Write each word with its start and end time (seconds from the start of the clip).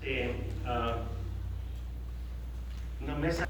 este, 0.00 0.34
ah, 0.66 0.96
una 3.00 3.14
mesa. 3.16 3.46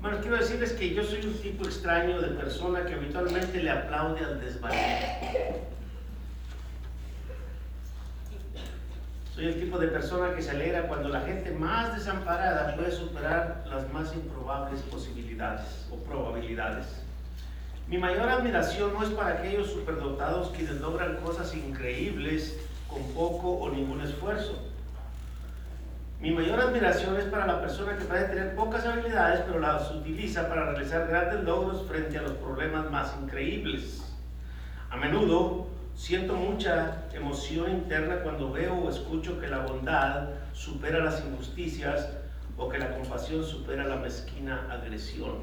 Bueno, 0.00 0.18
quiero 0.20 0.36
decirles 0.36 0.72
que 0.72 0.94
yo 0.94 1.02
soy 1.02 1.24
un 1.24 1.32
tipo 1.40 1.64
extraño 1.64 2.20
de 2.20 2.28
persona 2.28 2.84
que 2.84 2.92
habitualmente 2.92 3.62
le 3.62 3.70
aplaude 3.70 4.22
al 4.22 4.38
desvalido. 4.38 5.73
Soy 9.34 9.46
el 9.46 9.58
tipo 9.58 9.78
de 9.78 9.88
persona 9.88 10.32
que 10.32 10.42
se 10.42 10.52
alegra 10.52 10.86
cuando 10.86 11.08
la 11.08 11.22
gente 11.22 11.50
más 11.50 11.92
desamparada 11.92 12.76
puede 12.76 12.92
superar 12.92 13.64
las 13.68 13.92
más 13.92 14.14
improbables 14.14 14.80
posibilidades 14.82 15.88
o 15.90 15.96
probabilidades. 15.96 16.86
Mi 17.88 17.98
mayor 17.98 18.28
admiración 18.28 18.94
no 18.94 19.02
es 19.02 19.08
para 19.08 19.40
aquellos 19.40 19.72
superdotados 19.72 20.50
quienes 20.50 20.80
logran 20.80 21.16
cosas 21.16 21.52
increíbles 21.52 22.56
con 22.86 23.02
poco 23.12 23.54
o 23.54 23.70
ningún 23.70 24.02
esfuerzo. 24.02 24.56
Mi 26.20 26.30
mayor 26.30 26.60
admiración 26.60 27.16
es 27.16 27.24
para 27.24 27.44
la 27.44 27.60
persona 27.60 27.96
que 27.98 28.04
puede 28.04 28.28
tener 28.28 28.54
pocas 28.54 28.86
habilidades 28.86 29.40
pero 29.48 29.58
las 29.58 29.90
utiliza 29.90 30.48
para 30.48 30.70
realizar 30.70 31.08
grandes 31.08 31.42
logros 31.42 31.84
frente 31.88 32.18
a 32.18 32.22
los 32.22 32.34
problemas 32.34 32.88
más 32.88 33.12
increíbles. 33.20 34.00
A 34.90 34.96
menudo 34.96 35.73
Siento 35.96 36.34
mucha 36.34 37.04
emoción 37.14 37.70
interna 37.70 38.16
cuando 38.22 38.52
veo 38.52 38.74
o 38.74 38.90
escucho 38.90 39.40
que 39.40 39.46
la 39.46 39.60
bondad 39.60 40.30
supera 40.52 41.04
las 41.04 41.24
injusticias 41.24 42.10
o 42.56 42.68
que 42.68 42.78
la 42.78 42.90
compasión 42.90 43.44
supera 43.44 43.84
la 43.84 43.96
mezquina 43.96 44.66
agresión. 44.70 45.38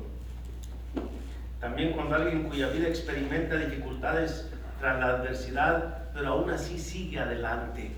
También 1.60 1.94
cuando 1.94 2.16
alguien 2.16 2.44
cuya 2.44 2.68
vida 2.68 2.88
experimenta 2.88 3.56
dificultades 3.56 4.50
tras 4.80 5.00
la 5.00 5.06
adversidad, 5.08 6.10
pero 6.14 6.30
aún 6.30 6.50
así 6.50 6.78
sigue 6.78 7.20
adelante. 7.20 7.92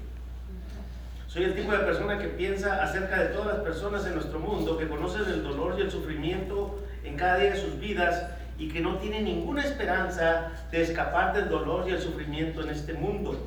Soy 1.27 1.45
el 1.45 1.55
tipo 1.55 1.71
de 1.71 1.79
persona 1.79 2.19
que 2.19 2.27
piensa 2.27 2.83
acerca 2.83 3.19
de 3.19 3.29
todas 3.29 3.47
las 3.47 3.63
personas 3.63 4.05
en 4.05 4.13
nuestro 4.13 4.39
mundo, 4.39 4.77
que 4.77 4.87
conocen 4.87 5.23
el 5.25 5.43
dolor 5.43 5.75
y 5.77 5.81
el 5.81 5.89
sufrimiento 5.89 6.79
en 7.03 7.17
cada 7.17 7.37
día 7.37 7.51
de 7.51 7.57
sus 7.57 7.79
vidas 7.79 8.27
y 8.57 8.69
que 8.69 8.81
no 8.81 8.97
tiene 8.97 9.21
ninguna 9.21 9.63
esperanza 9.63 10.51
de 10.71 10.81
escapar 10.81 11.33
del 11.33 11.49
dolor 11.49 11.87
y 11.87 11.91
el 11.91 12.01
sufrimiento 12.01 12.61
en 12.61 12.69
este 12.69 12.93
mundo. 12.93 13.37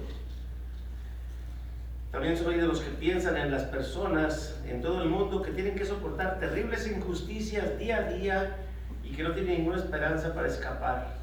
También 2.10 2.36
soy 2.36 2.56
de 2.56 2.66
los 2.66 2.80
que 2.80 2.90
piensan 2.90 3.36
en 3.36 3.50
las 3.50 3.64
personas 3.64 4.58
en 4.66 4.80
todo 4.80 5.02
el 5.02 5.08
mundo 5.08 5.42
que 5.42 5.50
tienen 5.50 5.76
que 5.76 5.84
soportar 5.84 6.40
terribles 6.40 6.86
injusticias 6.86 7.78
día 7.78 7.98
a 7.98 8.02
día 8.04 8.56
y 9.04 9.10
que 9.10 9.22
no 9.22 9.32
tienen 9.32 9.58
ninguna 9.58 9.76
esperanza 9.76 10.34
para 10.34 10.48
escapar. 10.48 11.14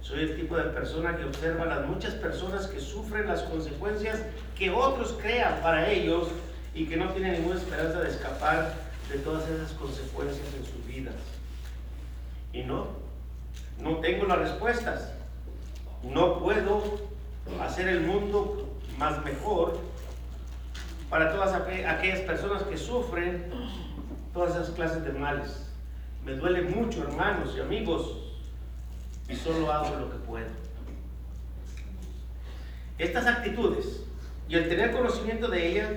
Soy 0.00 0.20
el 0.20 0.36
tipo 0.36 0.56
de 0.56 0.64
persona 0.64 1.16
que 1.16 1.24
observa 1.24 1.64
a 1.64 1.66
las 1.66 1.86
muchas 1.86 2.14
personas 2.14 2.66
que 2.66 2.80
sufren 2.80 3.26
las 3.26 3.42
consecuencias 3.42 4.22
que 4.56 4.70
otros 4.70 5.18
crean 5.20 5.60
para 5.62 5.88
ellos 5.90 6.28
y 6.74 6.86
que 6.86 6.96
no 6.96 7.10
tienen 7.12 7.34
ninguna 7.34 7.56
esperanza 7.56 8.00
de 8.00 8.10
escapar 8.10 8.74
de 9.12 9.18
todas 9.18 9.48
esas 9.48 9.72
consecuencias 9.72 10.46
en 10.56 10.64
sus 10.64 10.86
vidas. 10.86 11.37
Y 12.52 12.62
no, 12.62 12.88
no 13.80 13.96
tengo 13.98 14.26
las 14.26 14.38
respuestas. 14.38 15.12
No 16.02 16.38
puedo 16.38 16.82
hacer 17.60 17.88
el 17.88 18.02
mundo 18.02 18.68
más 18.98 19.24
mejor 19.24 19.78
para 21.10 21.32
todas 21.32 21.54
aquellas 21.54 22.20
personas 22.20 22.62
que 22.64 22.76
sufren 22.76 23.50
todas 24.32 24.54
esas 24.54 24.70
clases 24.70 25.04
de 25.04 25.12
males. 25.12 25.66
Me 26.24 26.34
duele 26.34 26.62
mucho, 26.62 27.02
hermanos 27.02 27.54
y 27.56 27.60
amigos, 27.60 28.16
y 29.28 29.34
solo 29.34 29.72
hago 29.72 29.96
lo 29.96 30.10
que 30.10 30.18
puedo. 30.18 30.46
Estas 32.98 33.26
actitudes 33.26 34.02
y 34.48 34.56
el 34.56 34.68
tener 34.68 34.92
conocimiento 34.92 35.48
de 35.48 35.68
ellas 35.68 35.90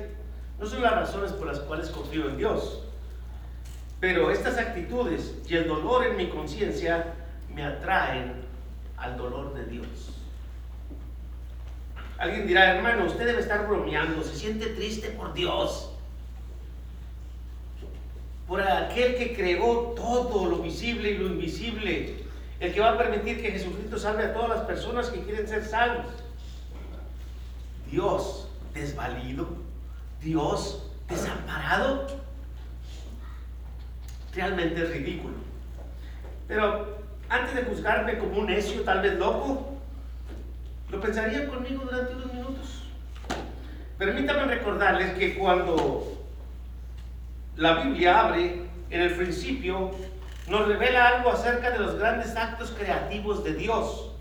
no 0.60 0.66
son 0.66 0.82
las 0.82 0.94
razones 0.94 1.32
por 1.34 1.48
las 1.48 1.60
cuales 1.60 1.90
confío 1.90 2.30
en 2.30 2.38
Dios. 2.38 2.84
Pero 4.02 4.32
estas 4.32 4.58
actitudes 4.58 5.36
y 5.48 5.56
el 5.56 5.68
dolor 5.68 6.08
en 6.08 6.18
mi 6.18 6.28
conciencia 6.28 7.14
me 7.54 7.64
atraen 7.64 8.34
al 8.98 9.16
dolor 9.16 9.54
de 9.54 9.66
Dios. 9.66 9.86
Alguien 12.18 12.48
dirá, 12.48 12.76
hermano, 12.76 13.06
usted 13.06 13.28
debe 13.28 13.42
estar 13.42 13.68
bromeando, 13.68 14.24
se 14.24 14.36
siente 14.36 14.68
triste 14.68 15.10
por 15.10 15.34
Dios, 15.34 15.92
por 18.48 18.62
aquel 18.62 19.16
que 19.16 19.36
creó 19.36 19.94
todo 19.96 20.48
lo 20.48 20.58
visible 20.58 21.12
y 21.12 21.18
lo 21.20 21.28
invisible, 21.28 22.24
el 22.60 22.74
que 22.74 22.82
va 22.82 22.94
a 22.94 22.98
permitir 22.98 23.40
que 23.40 23.52
Jesucristo 23.52 24.00
salve 24.00 24.26
a 24.26 24.34
todas 24.34 24.50
las 24.50 24.62
personas 24.62 25.10
que 25.10 25.22
quieren 25.22 25.48
ser 25.48 25.64
salvos. 25.64 26.08
Dios 27.90 28.48
desvalido, 28.74 29.48
Dios 30.22 30.90
desamparado 31.08 32.08
realmente 34.34 34.84
es 34.84 34.92
ridículo. 34.92 35.36
Pero 36.48 36.98
antes 37.30 37.56
de 37.56 37.64
juzgarme 37.64 38.18
como 38.18 38.40
un 38.40 38.48
necio, 38.48 38.82
tal 38.82 39.02
vez 39.02 39.18
loco, 39.18 39.78
lo 40.90 41.00
pensaría 41.00 41.48
conmigo 41.48 41.84
durante 41.86 42.14
unos 42.14 42.34
minutos. 42.34 42.84
Permítanme 43.98 44.46
recordarles 44.46 45.14
que 45.18 45.38
cuando 45.38 46.26
la 47.56 47.84
Biblia 47.84 48.20
abre, 48.20 48.64
en 48.90 49.02
el 49.02 49.16
principio, 49.16 49.92
nos 50.48 50.68
revela 50.68 51.08
algo 51.08 51.32
acerca 51.32 51.72
de 51.72 51.80
los 51.80 51.98
grandes 51.98 52.36
actos 52.36 52.72
creativos 52.78 53.44
de 53.44 53.54
Dios. 53.54 54.12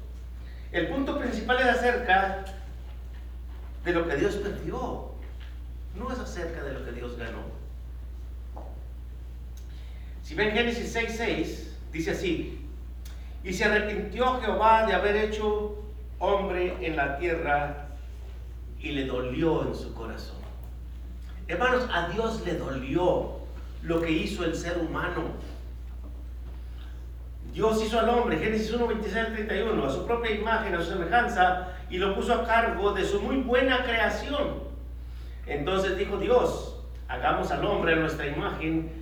El 0.70 0.88
punto 0.88 1.18
principal 1.18 1.58
es 1.58 1.66
acerca 1.66 2.44
de 3.84 3.92
lo 3.92 4.06
que 4.06 4.16
Dios 4.16 4.36
perdió, 4.36 5.10
no 5.96 6.12
es 6.12 6.18
acerca 6.20 6.62
de 6.62 6.74
lo 6.74 6.84
que 6.84 6.92
Dios 6.92 7.16
ganó. 7.16 7.59
Si 10.30 10.36
ven 10.36 10.52
Génesis 10.52 10.94
6:6, 10.94 11.76
dice 11.90 12.12
así, 12.12 12.64
y 13.42 13.52
se 13.52 13.64
arrepintió 13.64 14.40
Jehová 14.40 14.86
de 14.86 14.94
haber 14.94 15.16
hecho 15.16 15.82
hombre 16.20 16.76
en 16.80 16.94
la 16.94 17.18
tierra 17.18 17.88
y 18.78 18.92
le 18.92 19.06
dolió 19.06 19.66
en 19.66 19.74
su 19.74 19.92
corazón. 19.92 20.36
Hermanos, 21.48 21.88
a 21.92 22.10
Dios 22.10 22.46
le 22.46 22.54
dolió 22.54 23.40
lo 23.82 24.00
que 24.00 24.12
hizo 24.12 24.44
el 24.44 24.54
ser 24.54 24.78
humano. 24.78 25.32
Dios 27.52 27.82
hizo 27.84 27.98
al 27.98 28.10
hombre, 28.10 28.38
Génesis 28.38 28.72
1, 28.72 28.86
26 28.86 29.32
31, 29.32 29.84
a 29.84 29.90
su 29.90 30.06
propia 30.06 30.30
imagen, 30.30 30.76
a 30.76 30.80
su 30.80 30.92
semejanza, 30.92 31.72
y 31.90 31.98
lo 31.98 32.14
puso 32.14 32.34
a 32.34 32.46
cargo 32.46 32.92
de 32.92 33.04
su 33.04 33.20
muy 33.20 33.38
buena 33.38 33.82
creación. 33.82 34.60
Entonces 35.48 35.98
dijo 35.98 36.18
Dios, 36.18 36.76
hagamos 37.08 37.50
al 37.50 37.64
hombre 37.64 37.94
a 37.94 37.96
nuestra 37.96 38.28
imagen 38.28 38.99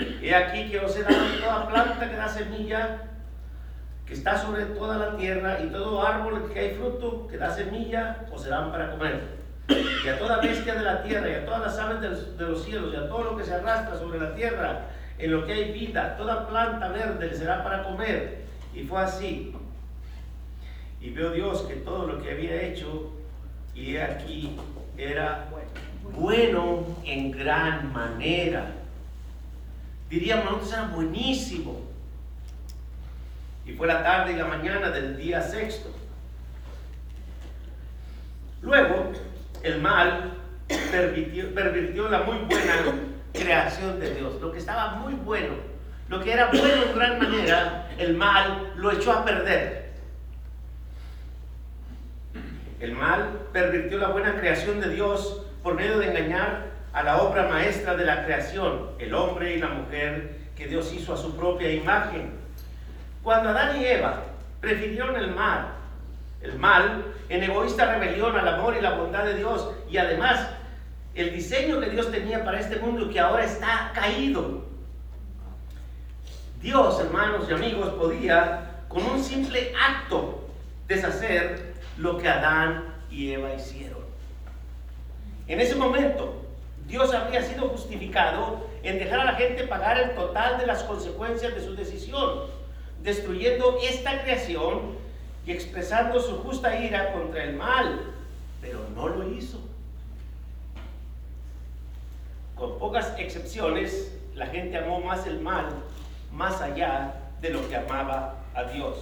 He 0.00 0.34
aquí 0.34 0.70
que 0.70 0.78
os 0.78 0.96
he 0.96 1.02
dado 1.02 1.26
toda 1.40 1.68
planta 1.68 2.08
que 2.08 2.16
da 2.16 2.28
semilla, 2.28 3.02
que 4.06 4.14
está 4.14 4.38
sobre 4.38 4.64
toda 4.66 4.96
la 4.96 5.16
tierra, 5.16 5.60
y 5.60 5.68
todo 5.68 6.06
árbol 6.06 6.50
que 6.52 6.58
hay 6.58 6.74
fruto, 6.74 7.26
que 7.28 7.36
da 7.36 7.50
semilla, 7.50 8.24
os 8.32 8.42
serán 8.42 8.72
para 8.72 8.92
comer. 8.92 9.38
Y 9.68 10.08
a 10.08 10.18
toda 10.18 10.40
bestia 10.40 10.74
de 10.74 10.82
la 10.82 11.02
tierra, 11.02 11.28
y 11.28 11.34
a 11.34 11.44
todas 11.44 11.60
las 11.60 11.78
aves 11.78 12.00
de 12.00 12.44
los 12.44 12.64
cielos, 12.64 12.94
y 12.94 12.96
a 12.96 13.08
todo 13.08 13.24
lo 13.24 13.36
que 13.36 13.44
se 13.44 13.54
arrastra 13.54 13.98
sobre 13.98 14.18
la 14.18 14.34
tierra, 14.34 14.86
en 15.18 15.32
lo 15.32 15.44
que 15.44 15.52
hay 15.52 15.72
vida, 15.72 16.16
toda 16.16 16.48
planta 16.48 16.88
verde 16.88 17.26
le 17.26 17.34
será 17.34 17.62
para 17.62 17.82
comer. 17.82 18.40
Y 18.74 18.84
fue 18.84 19.02
así. 19.02 19.54
Y 21.00 21.10
veo 21.10 21.30
Dios 21.30 21.62
que 21.62 21.76
todo 21.76 22.06
lo 22.06 22.22
que 22.22 22.30
había 22.30 22.62
hecho, 22.62 23.12
y 23.74 23.96
he 23.96 24.02
aquí, 24.02 24.56
era 24.96 25.46
bueno 26.14 26.84
en 27.04 27.30
gran 27.30 27.92
manera 27.92 28.79
diríamos 30.10 30.44
nosotros 30.44 30.72
era 30.72 30.86
buenísimo. 30.88 31.80
Y 33.64 33.72
fue 33.72 33.86
la 33.86 34.02
tarde 34.02 34.32
y 34.32 34.36
la 34.36 34.46
mañana 34.46 34.90
del 34.90 35.16
día 35.16 35.40
sexto. 35.40 35.90
Luego, 38.60 39.12
el 39.62 39.80
mal 39.80 40.32
pervirtió, 40.90 42.08
la 42.08 42.22
muy 42.22 42.38
buena 42.38 42.74
creación 43.32 44.00
de 44.00 44.14
Dios, 44.14 44.40
lo 44.40 44.52
que 44.52 44.58
estaba 44.58 44.96
muy 44.96 45.14
bueno, 45.14 45.54
lo 46.08 46.20
que 46.20 46.32
era 46.32 46.46
bueno 46.50 46.82
en 46.84 46.94
gran 46.94 47.18
manera, 47.18 47.90
el 47.96 48.16
mal 48.16 48.72
lo 48.76 48.90
echó 48.90 49.12
a 49.12 49.24
perder. 49.24 49.90
El 52.80 52.92
mal 52.92 53.46
pervirtió 53.52 53.98
la 53.98 54.08
buena 54.08 54.38
creación 54.38 54.80
de 54.80 54.88
Dios 54.90 55.46
por 55.62 55.74
medio 55.74 55.98
de 55.98 56.08
engañar 56.08 56.69
a 56.92 57.02
la 57.02 57.22
obra 57.22 57.48
maestra 57.48 57.96
de 57.96 58.04
la 58.04 58.24
creación, 58.24 58.90
el 58.98 59.14
hombre 59.14 59.54
y 59.54 59.58
la 59.58 59.68
mujer 59.68 60.38
que 60.56 60.66
Dios 60.66 60.92
hizo 60.92 61.14
a 61.14 61.16
su 61.16 61.36
propia 61.36 61.72
imagen. 61.72 62.32
Cuando 63.22 63.50
Adán 63.50 63.80
y 63.80 63.84
Eva 63.84 64.22
prefirieron 64.60 65.16
el 65.16 65.34
mal, 65.34 65.68
el 66.42 66.58
mal 66.58 67.04
en 67.28 67.42
egoísta 67.42 67.94
rebelión 67.94 68.36
al 68.36 68.48
amor 68.48 68.76
y 68.76 68.80
la 68.80 68.94
bondad 68.94 69.24
de 69.24 69.36
Dios 69.36 69.70
y 69.90 69.98
además 69.98 70.48
el 71.14 71.32
diseño 71.32 71.80
que 71.80 71.90
Dios 71.90 72.10
tenía 72.10 72.44
para 72.44 72.60
este 72.60 72.76
mundo 72.76 73.10
que 73.10 73.20
ahora 73.20 73.44
está 73.44 73.92
caído. 73.94 74.64
Dios, 76.60 77.00
hermanos 77.00 77.46
y 77.48 77.52
amigos, 77.52 77.88
podía 77.94 78.82
con 78.88 79.04
un 79.04 79.22
simple 79.22 79.72
acto 79.80 80.48
deshacer 80.88 81.74
lo 81.96 82.18
que 82.18 82.28
Adán 82.28 82.94
y 83.10 83.32
Eva 83.32 83.54
hicieron. 83.54 84.00
En 85.46 85.60
ese 85.60 85.74
momento, 85.74 86.39
Dios 86.90 87.14
habría 87.14 87.42
sido 87.42 87.68
justificado 87.68 88.66
en 88.82 88.98
dejar 88.98 89.20
a 89.20 89.24
la 89.24 89.34
gente 89.34 89.64
pagar 89.64 89.96
el 89.96 90.14
total 90.16 90.58
de 90.58 90.66
las 90.66 90.82
consecuencias 90.82 91.54
de 91.54 91.64
su 91.64 91.76
decisión, 91.76 92.46
destruyendo 93.00 93.78
esta 93.80 94.22
creación 94.22 94.96
y 95.46 95.52
expresando 95.52 96.20
su 96.20 96.38
justa 96.38 96.76
ira 96.76 97.12
contra 97.12 97.44
el 97.44 97.54
mal, 97.54 98.12
pero 98.60 98.80
no 98.96 99.08
lo 99.08 99.30
hizo. 99.30 99.60
Con 102.56 102.76
pocas 102.80 103.14
excepciones, 103.18 104.12
la 104.34 104.46
gente 104.46 104.76
amó 104.76 105.00
más 105.00 105.26
el 105.28 105.40
mal 105.40 105.68
más 106.32 106.60
allá 106.60 107.14
de 107.40 107.50
lo 107.50 107.68
que 107.68 107.76
amaba 107.76 108.34
a 108.54 108.64
Dios. 108.64 108.96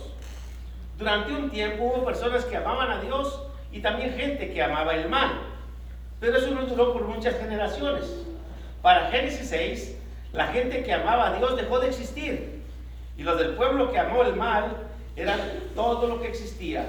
Durante 0.98 1.32
un 1.32 1.50
tiempo 1.50 1.84
hubo 1.84 2.04
personas 2.04 2.44
que 2.44 2.56
amaban 2.56 2.90
a 2.90 3.00
Dios 3.00 3.42
y 3.72 3.80
también 3.80 4.14
gente 4.14 4.52
que 4.52 4.62
amaba 4.62 4.94
el 4.94 5.08
mal. 5.08 5.57
Pero 6.20 6.36
eso 6.36 6.50
no 6.50 6.66
duró 6.66 6.92
por 6.92 7.04
muchas 7.04 7.38
generaciones. 7.38 8.04
Para 8.82 9.10
Génesis 9.10 9.48
6, 9.48 9.96
la 10.32 10.48
gente 10.48 10.82
que 10.82 10.92
amaba 10.92 11.28
a 11.28 11.38
Dios 11.38 11.56
dejó 11.56 11.80
de 11.80 11.88
existir. 11.88 12.62
Y 13.16 13.22
los 13.22 13.38
del 13.38 13.54
pueblo 13.54 13.90
que 13.90 13.98
amó 13.98 14.22
el 14.22 14.34
mal 14.34 14.76
eran 15.16 15.40
todo 15.74 16.06
lo 16.06 16.20
que 16.20 16.28
existía. 16.28 16.88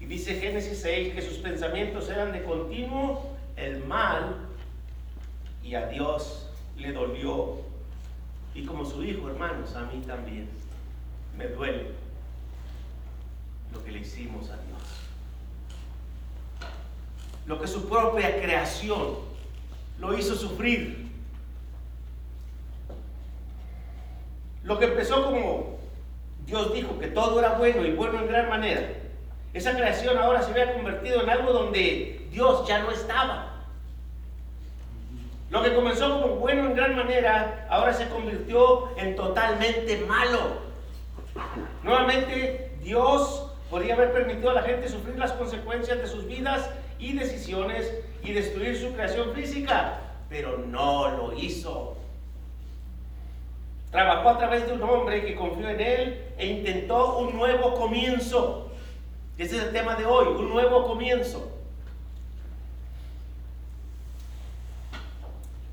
Y 0.00 0.06
dice 0.06 0.34
Génesis 0.34 0.80
6 0.82 1.14
que 1.14 1.22
sus 1.22 1.38
pensamientos 1.38 2.08
eran 2.08 2.32
de 2.32 2.42
continuo 2.42 3.36
el 3.56 3.84
mal 3.84 4.36
y 5.62 5.74
a 5.74 5.86
Dios 5.86 6.48
le 6.76 6.92
dolió. 6.92 7.60
Y 8.54 8.64
como 8.64 8.84
su 8.84 9.02
hijo, 9.02 9.28
hermanos, 9.28 9.74
a 9.74 9.82
mí 9.82 10.02
también 10.06 10.48
me 11.36 11.48
duele 11.48 11.90
lo 13.72 13.84
que 13.84 13.92
le 13.92 13.98
hicimos 14.00 14.48
a 14.50 14.56
Dios. 14.56 14.95
Lo 17.46 17.60
que 17.60 17.66
su 17.66 17.88
propia 17.88 18.40
creación 18.40 19.16
lo 19.98 20.16
hizo 20.16 20.34
sufrir. 20.34 21.10
Lo 24.64 24.78
que 24.78 24.86
empezó 24.86 25.24
como 25.24 25.78
Dios 26.44 26.72
dijo 26.74 26.98
que 26.98 27.06
todo 27.08 27.38
era 27.38 27.50
bueno 27.50 27.84
y 27.84 27.92
bueno 27.92 28.18
en 28.18 28.28
gran 28.28 28.48
manera. 28.48 28.88
Esa 29.54 29.74
creación 29.74 30.18
ahora 30.18 30.42
se 30.42 30.50
había 30.50 30.74
convertido 30.74 31.22
en 31.22 31.30
algo 31.30 31.52
donde 31.52 32.26
Dios 32.30 32.66
ya 32.66 32.80
no 32.80 32.90
estaba. 32.90 33.52
Lo 35.50 35.62
que 35.62 35.74
comenzó 35.74 36.20
como 36.20 36.36
bueno 36.36 36.66
en 36.66 36.74
gran 36.74 36.96
manera, 36.96 37.66
ahora 37.70 37.94
se 37.94 38.08
convirtió 38.08 38.96
en 38.98 39.14
totalmente 39.14 40.04
malo. 40.04 40.66
Nuevamente, 41.84 42.72
Dios 42.82 43.46
Podría 43.70 43.94
haber 43.94 44.12
permitido 44.12 44.50
a 44.50 44.54
la 44.54 44.62
gente 44.62 44.88
sufrir 44.88 45.18
las 45.18 45.32
consecuencias 45.32 45.98
de 45.98 46.06
sus 46.06 46.26
vidas 46.26 46.70
y 46.98 47.12
decisiones 47.12 47.92
y 48.22 48.32
destruir 48.32 48.76
su 48.76 48.92
creación 48.92 49.32
física, 49.34 50.00
pero 50.28 50.58
no 50.58 51.10
lo 51.10 51.32
hizo. 51.38 51.96
Trabajó 53.90 54.30
a 54.30 54.38
través 54.38 54.66
de 54.66 54.72
un 54.72 54.82
hombre 54.82 55.24
que 55.24 55.36
confió 55.36 55.68
en 55.68 55.80
él 55.80 56.24
e 56.36 56.46
intentó 56.46 57.18
un 57.18 57.36
nuevo 57.36 57.74
comienzo. 57.74 58.70
Ese 59.38 59.56
es 59.56 59.62
el 59.64 59.72
tema 59.72 59.94
de 59.94 60.04
hoy, 60.04 60.28
un 60.28 60.48
nuevo 60.48 60.86
comienzo. 60.86 61.52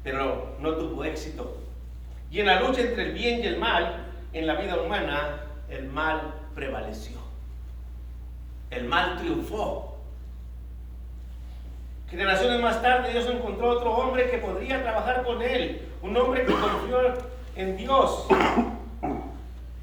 Pero 0.03 0.55
no 0.59 0.75
tuvo 0.75 1.03
éxito. 1.03 1.57
Y 2.29 2.39
en 2.39 2.47
la 2.47 2.61
lucha 2.61 2.81
entre 2.81 3.03
el 3.03 3.13
bien 3.13 3.39
y 3.41 3.47
el 3.47 3.57
mal, 3.57 4.07
en 4.33 4.47
la 4.47 4.55
vida 4.55 4.81
humana, 4.81 5.41
el 5.69 5.87
mal 5.87 6.33
prevaleció 6.53 7.23
el 8.75 8.85
mal 8.85 9.17
triunfó. 9.17 9.92
Generaciones 12.09 12.61
más 12.61 12.81
tarde 12.81 13.11
Dios 13.11 13.27
encontró 13.27 13.69
otro 13.71 13.91
hombre 13.91 14.29
que 14.29 14.37
podría 14.37 14.81
trabajar 14.81 15.23
con 15.23 15.41
él, 15.41 15.81
un 16.01 16.15
hombre 16.15 16.45
que 16.45 16.53
confió 16.53 16.99
en 17.55 17.77
Dios. 17.77 18.27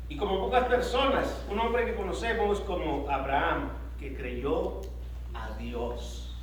Y 0.08 0.16
como 0.16 0.40
pocas 0.40 0.64
personas, 0.64 1.44
un 1.50 1.58
hombre 1.58 1.84
que 1.86 1.94
conocemos 1.94 2.60
como 2.60 3.08
Abraham, 3.10 3.70
que 3.98 4.14
creyó 4.14 4.80
a 5.34 5.50
Dios. 5.58 6.36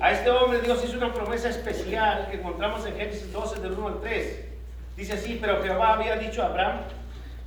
A 0.00 0.12
este 0.12 0.30
hombre 0.30 0.60
Dios 0.60 0.82
hizo 0.84 0.96
una 0.96 1.12
promesa 1.12 1.48
especial 1.48 2.28
que 2.30 2.36
encontramos 2.36 2.86
en 2.86 2.96
Génesis 2.96 3.32
12 3.32 3.60
del 3.60 3.72
1 3.72 3.88
al 3.88 4.00
3. 4.00 4.48
Dice 4.96 5.12
así, 5.14 5.38
pero 5.40 5.62
Jehová 5.62 5.94
había 5.94 6.16
dicho 6.16 6.42
a 6.42 6.46
Abraham, 6.46 6.80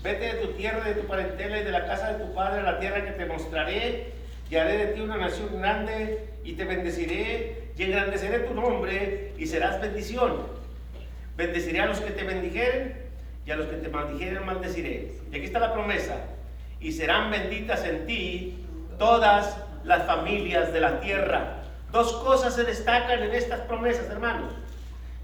Vete 0.04 0.36
de 0.36 0.46
tu 0.46 0.54
tierra, 0.54 0.84
de 0.84 0.94
tu 0.94 1.08
parentela 1.08 1.60
y 1.60 1.64
de 1.64 1.72
la 1.72 1.86
casa 1.86 2.14
de 2.14 2.24
tu 2.24 2.34
padre 2.34 2.60
a 2.62 2.64
la 2.64 2.80
tierra 2.80 3.04
que 3.04 3.12
te 3.12 3.26
mostraré, 3.26 4.14
y 4.50 4.56
haré 4.56 4.78
de 4.78 4.86
ti 4.94 5.02
una 5.02 5.18
nación 5.18 5.50
grande, 5.60 6.30
y 6.44 6.54
te 6.54 6.66
bendeciré, 6.66 7.70
y 7.78 7.84
engrandeceré 7.84 8.40
tu 8.40 8.54
nombre, 8.54 9.34
y 9.38 9.46
serás 9.46 9.82
bendición. 9.82 10.38
Bendeciré 11.36 11.82
a 11.82 11.86
los 11.86 12.00
que 12.00 12.12
te 12.12 12.24
bendijeren, 12.24 12.96
y 13.46 13.52
a 13.52 13.56
los 13.56 13.68
que 13.68 13.78
te 13.78 13.90
maldijeren 13.90 14.46
maldeciré. 14.46 15.12
Y 15.32 15.36
aquí 15.36 15.46
está 15.46 15.60
la 15.60 15.74
promesa, 15.74 16.16
y 16.80 16.92
serán 16.92 17.32
benditas 17.32 17.84
en 17.86 18.06
ti 18.06 18.66
todas 18.98 19.58
las 19.84 20.06
familias 20.06 20.74
de 20.74 20.82
la 20.82 21.00
tierra. 21.00 21.64
Dos 21.92 22.14
cosas 22.14 22.56
se 22.56 22.64
destacan 22.64 23.24
en 23.24 23.34
estas 23.34 23.62
promesas, 23.62 24.10
hermanos. 24.10 24.54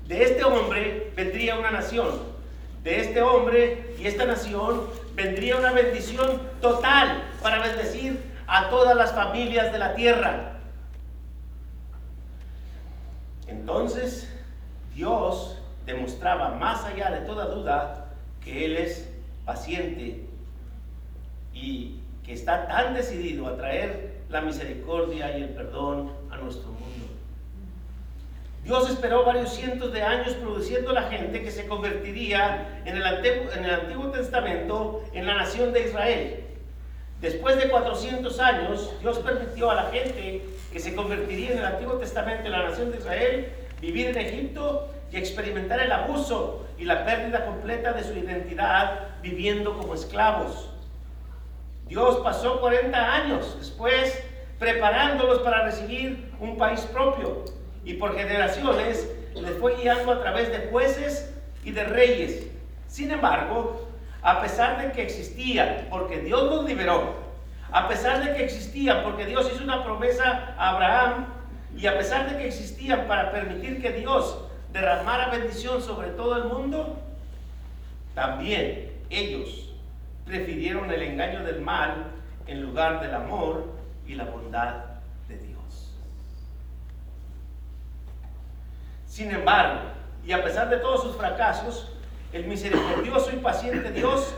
De 0.07 0.23
este 0.23 0.43
hombre 0.43 1.11
vendría 1.15 1.57
una 1.57 1.71
nación 1.71 2.33
de 2.83 2.99
este 2.99 3.21
hombre 3.21 3.95
y 3.97 4.07
esta 4.07 4.25
nación 4.25 4.81
vendría 5.15 5.55
una 5.55 5.71
bendición 5.71 6.41
total 6.61 7.23
para 7.41 7.59
bendecir 7.59 8.19
a 8.47 8.69
todas 8.69 8.95
las 8.95 9.13
familias 9.13 9.71
de 9.71 9.79
la 9.79 9.95
tierra. 9.95 10.53
Entonces 13.47 14.29
Dios 14.93 15.59
demostraba 15.85 16.49
más 16.55 16.85
allá 16.85 17.11
de 17.11 17.21
toda 17.21 17.45
duda 17.45 18.09
que 18.43 18.65
Él 18.65 18.77
es 18.77 19.09
paciente 19.45 20.25
y 21.53 21.99
que 22.25 22.33
está 22.33 22.67
tan 22.67 22.93
decidido 22.93 23.47
a 23.47 23.57
traer 23.57 24.21
la 24.29 24.41
misericordia 24.41 25.37
y 25.37 25.43
el 25.43 25.49
perdón 25.49 26.11
a 26.31 26.37
nuestro 26.37 26.69
mundo. 26.71 26.83
Dios 28.63 28.89
esperó 28.89 29.25
varios 29.25 29.53
cientos 29.53 29.91
de 29.91 30.01
años 30.01 30.35
produciendo 30.35 30.93
la 30.93 31.03
gente 31.03 31.43
que 31.43 31.51
se 31.51 31.67
convertiría 31.67 32.81
en 32.85 32.95
el, 32.95 33.05
Antiguo, 33.05 33.51
en 33.51 33.65
el 33.65 33.71
Antiguo 33.71 34.05
Testamento 34.07 35.03
en 35.11 35.25
la 35.27 35.35
nación 35.35 35.73
de 35.73 35.87
Israel. 35.87 36.42
Después 37.23 37.55
de 37.55 37.69
400 37.69 38.37
años, 38.41 38.91
Dios 38.99 39.19
permitió 39.19 39.71
a 39.71 39.75
la 39.75 39.83
gente 39.83 40.43
que 40.73 40.79
se 40.81 40.93
convertiría 40.93 41.53
en 41.53 41.59
el 41.59 41.65
Antiguo 41.65 41.93
Testamento 41.93 42.47
en 42.47 42.51
la 42.51 42.63
nación 42.63 42.91
de 42.91 42.97
Israel 42.97 43.47
vivir 43.79 44.07
en 44.07 44.17
Egipto 44.17 44.89
y 45.09 45.15
experimentar 45.15 45.79
el 45.79 45.93
abuso 45.93 46.65
y 46.77 46.83
la 46.83 47.05
pérdida 47.05 47.45
completa 47.45 47.93
de 47.93 48.03
su 48.03 48.11
identidad 48.11 49.07
viviendo 49.21 49.77
como 49.77 49.93
esclavos. 49.93 50.69
Dios 51.87 52.17
pasó 52.25 52.59
40 52.59 53.13
años 53.13 53.55
después 53.57 54.21
preparándolos 54.59 55.39
para 55.43 55.63
recibir 55.63 56.29
un 56.41 56.57
país 56.57 56.81
propio 56.81 57.45
y 57.85 57.93
por 57.93 58.17
generaciones 58.17 59.09
les 59.33 59.57
fue 59.59 59.77
guiando 59.77 60.11
a 60.11 60.19
través 60.19 60.51
de 60.51 60.67
jueces 60.67 61.33
y 61.63 61.71
de 61.71 61.85
reyes. 61.85 62.47
Sin 62.89 63.11
embargo, 63.11 63.92
a 64.23 64.41
pesar 64.41 64.81
de 64.81 64.91
que 64.91 65.03
existían, 65.03 65.87
porque 65.89 66.19
Dios 66.19 66.43
los 66.43 66.65
liberó, 66.65 67.15
a 67.71 67.87
pesar 67.87 68.23
de 68.23 68.35
que 68.35 68.43
existían, 68.43 69.03
porque 69.03 69.25
Dios 69.25 69.51
hizo 69.53 69.63
una 69.63 69.83
promesa 69.83 70.55
a 70.57 70.69
Abraham, 70.71 71.25
y 71.75 71.87
a 71.87 71.97
pesar 71.97 72.29
de 72.29 72.37
que 72.37 72.47
existían 72.47 73.07
para 73.07 73.31
permitir 73.31 73.81
que 73.81 73.91
Dios 73.91 74.45
derramara 74.71 75.29
bendición 75.29 75.81
sobre 75.81 76.09
todo 76.09 76.37
el 76.37 76.45
mundo, 76.45 76.99
también 78.15 78.91
ellos 79.09 79.75
prefirieron 80.25 80.89
el 80.91 81.01
engaño 81.01 81.43
del 81.43 81.61
mal 81.61 82.05
en 82.47 82.61
lugar 82.61 83.01
del 83.01 83.13
amor 83.13 83.73
y 84.07 84.15
la 84.15 84.25
bondad 84.25 84.93
sin 89.13 89.29
embargo, 89.29 89.79
y 90.25 90.31
a 90.31 90.43
pesar 90.43 90.71
de 90.71 90.77
todos 90.77 91.03
sus 91.03 91.15
fracasos, 91.15 91.91
el 92.33 92.45
misericordioso 92.45 93.31
y 93.31 93.37
paciente 93.37 93.91
Dios 93.91 94.33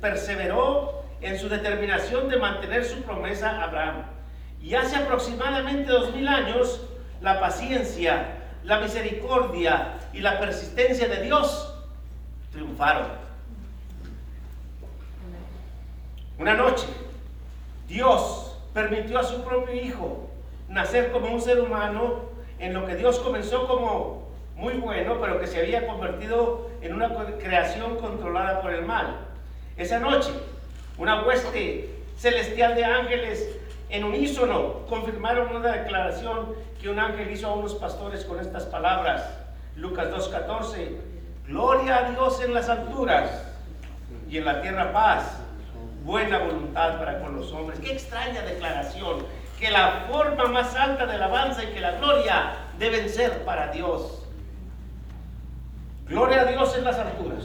perseveró 0.00 1.04
en 1.20 1.38
su 1.38 1.48
determinación 1.48 2.28
de 2.28 2.38
mantener 2.38 2.84
su 2.84 3.02
promesa 3.02 3.50
a 3.50 3.64
Abraham. 3.64 4.04
Y 4.62 4.74
hace 4.74 4.96
aproximadamente 4.96 5.90
dos 5.90 6.14
mil 6.14 6.26
años, 6.28 6.86
la 7.20 7.40
paciencia, 7.40 8.38
la 8.62 8.80
misericordia 8.80 9.98
y 10.12 10.20
la 10.20 10.38
persistencia 10.38 11.08
de 11.08 11.22
Dios 11.22 11.74
triunfaron. 12.52 13.08
Una 16.38 16.54
noche, 16.54 16.86
Dios 17.88 18.56
permitió 18.72 19.18
a 19.18 19.24
su 19.24 19.44
propio 19.44 19.74
Hijo 19.74 20.30
nacer 20.68 21.12
como 21.12 21.28
un 21.28 21.40
ser 21.40 21.60
humano 21.60 22.24
en 22.58 22.72
lo 22.72 22.86
que 22.86 22.96
Dios 22.96 23.18
comenzó 23.18 23.66
como 23.66 24.23
muy 24.56 24.74
bueno, 24.74 25.18
pero 25.20 25.40
que 25.40 25.46
se 25.46 25.60
había 25.60 25.86
convertido 25.86 26.70
en 26.80 26.94
una 26.94 27.10
creación 27.38 27.96
controlada 27.96 28.60
por 28.60 28.72
el 28.72 28.84
mal. 28.84 29.16
Esa 29.76 29.98
noche, 29.98 30.30
una 30.98 31.24
hueste 31.24 31.90
celestial 32.16 32.74
de 32.74 32.84
ángeles 32.84 33.48
en 33.90 34.04
unísono 34.04 34.86
confirmaron 34.88 35.54
una 35.54 35.72
declaración 35.72 36.54
que 36.80 36.88
un 36.88 36.98
ángel 36.98 37.30
hizo 37.30 37.48
a 37.48 37.54
unos 37.54 37.74
pastores 37.74 38.24
con 38.24 38.40
estas 38.40 38.64
palabras. 38.64 39.24
Lucas 39.76 40.08
2.14, 40.08 40.96
gloria 41.48 41.98
a 41.98 42.10
Dios 42.10 42.40
en 42.42 42.54
las 42.54 42.68
alturas 42.68 43.44
y 44.28 44.38
en 44.38 44.44
la 44.44 44.62
tierra 44.62 44.92
paz, 44.92 45.38
buena 46.04 46.38
voluntad 46.38 46.98
para 46.98 47.20
con 47.20 47.36
los 47.36 47.52
hombres. 47.52 47.80
Qué 47.80 47.92
extraña 47.92 48.42
declaración, 48.42 49.26
que 49.58 49.70
la 49.70 50.06
forma 50.10 50.46
más 50.46 50.74
alta 50.76 51.06
de 51.06 51.14
alabanza 51.14 51.64
y 51.64 51.68
que 51.68 51.80
la 51.80 51.92
gloria 51.92 52.52
deben 52.78 53.08
ser 53.08 53.44
para 53.44 53.68
Dios. 53.68 54.23
Gloria 56.08 56.42
a 56.42 56.44
Dios 56.44 56.76
en 56.76 56.84
las 56.84 56.98
alturas. 56.98 57.44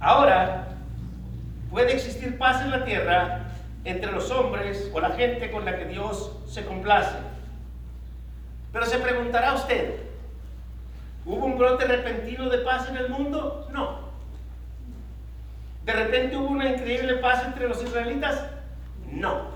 Ahora, 0.00 0.68
puede 1.70 1.94
existir 1.94 2.36
paz 2.36 2.60
en 2.62 2.70
la 2.70 2.84
tierra 2.84 3.40
entre 3.84 4.12
los 4.12 4.30
hombres 4.30 4.90
o 4.92 5.00
la 5.00 5.10
gente 5.10 5.50
con 5.50 5.64
la 5.64 5.78
que 5.78 5.86
Dios 5.86 6.32
se 6.46 6.64
complace. 6.64 7.16
Pero 8.72 8.86
se 8.86 8.98
preguntará 8.98 9.54
usted, 9.54 10.00
¿hubo 11.24 11.46
un 11.46 11.58
brote 11.58 11.84
repentino 11.84 12.48
de 12.48 12.58
paz 12.58 12.88
en 12.88 12.96
el 12.96 13.08
mundo? 13.08 13.68
No. 13.72 14.12
¿De 15.84 15.92
repente 15.92 16.36
hubo 16.36 16.48
una 16.48 16.70
increíble 16.70 17.14
paz 17.14 17.44
entre 17.46 17.68
los 17.68 17.82
israelitas? 17.82 18.44
No. 19.10 19.52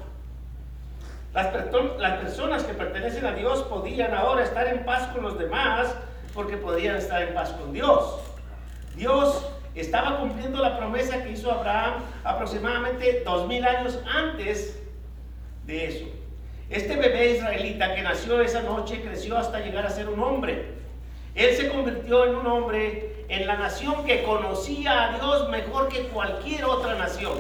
Las, 1.35 1.53
las 1.99 2.21
personas 2.21 2.65
que 2.65 2.73
pertenecen 2.73 3.27
a 3.27 3.33
Dios 3.33 3.63
podían 3.65 4.15
ahora 4.15 4.43
estar 4.43 4.67
en 4.67 4.85
paz 4.85 5.07
con 5.09 5.23
los 5.23 5.39
demás 5.39 5.95
porque 6.37 6.59
podrían 6.59 6.97
estar 6.97 7.23
en 7.23 7.35
paz 7.35 7.51
con 7.51 7.73
Dios. 7.73 8.21
Dios 8.95 9.45
estaba 9.75 10.21
cumpliendo 10.21 10.63
la 10.63 10.79
promesa 10.79 11.25
que 11.25 11.33
hizo 11.33 11.51
Abraham 11.51 11.95
aproximadamente 12.23 13.23
dos 13.25 13.49
mil 13.49 13.65
años 13.65 13.99
antes 14.07 14.79
de 15.67 15.87
eso. 15.87 16.07
Este 16.71 16.97
bebé 16.97 17.33
israelita 17.33 17.95
que 17.95 18.03
nació 18.03 18.41
esa 18.41 18.63
noche 18.63 19.03
creció 19.03 19.37
hasta 19.37 19.61
llegar 19.61 19.87
a 19.87 19.91
ser 19.91 20.09
un 20.09 20.21
hombre. 20.21 20.75
Él 21.35 21.55
se 21.55 21.69
convirtió 21.69 22.27
en 22.27 22.37
un 22.37 22.47
hombre 22.47 23.25
en 23.29 23.47
la 23.47 23.57
nación 23.57 24.05
que 24.05 24.23
conocía 24.23 25.05
a 25.05 25.19
Dios 25.19 25.49
mejor 25.51 25.89
que 25.89 26.05
cualquier 26.09 26.65
otra 26.65 26.95
nación. 26.95 27.39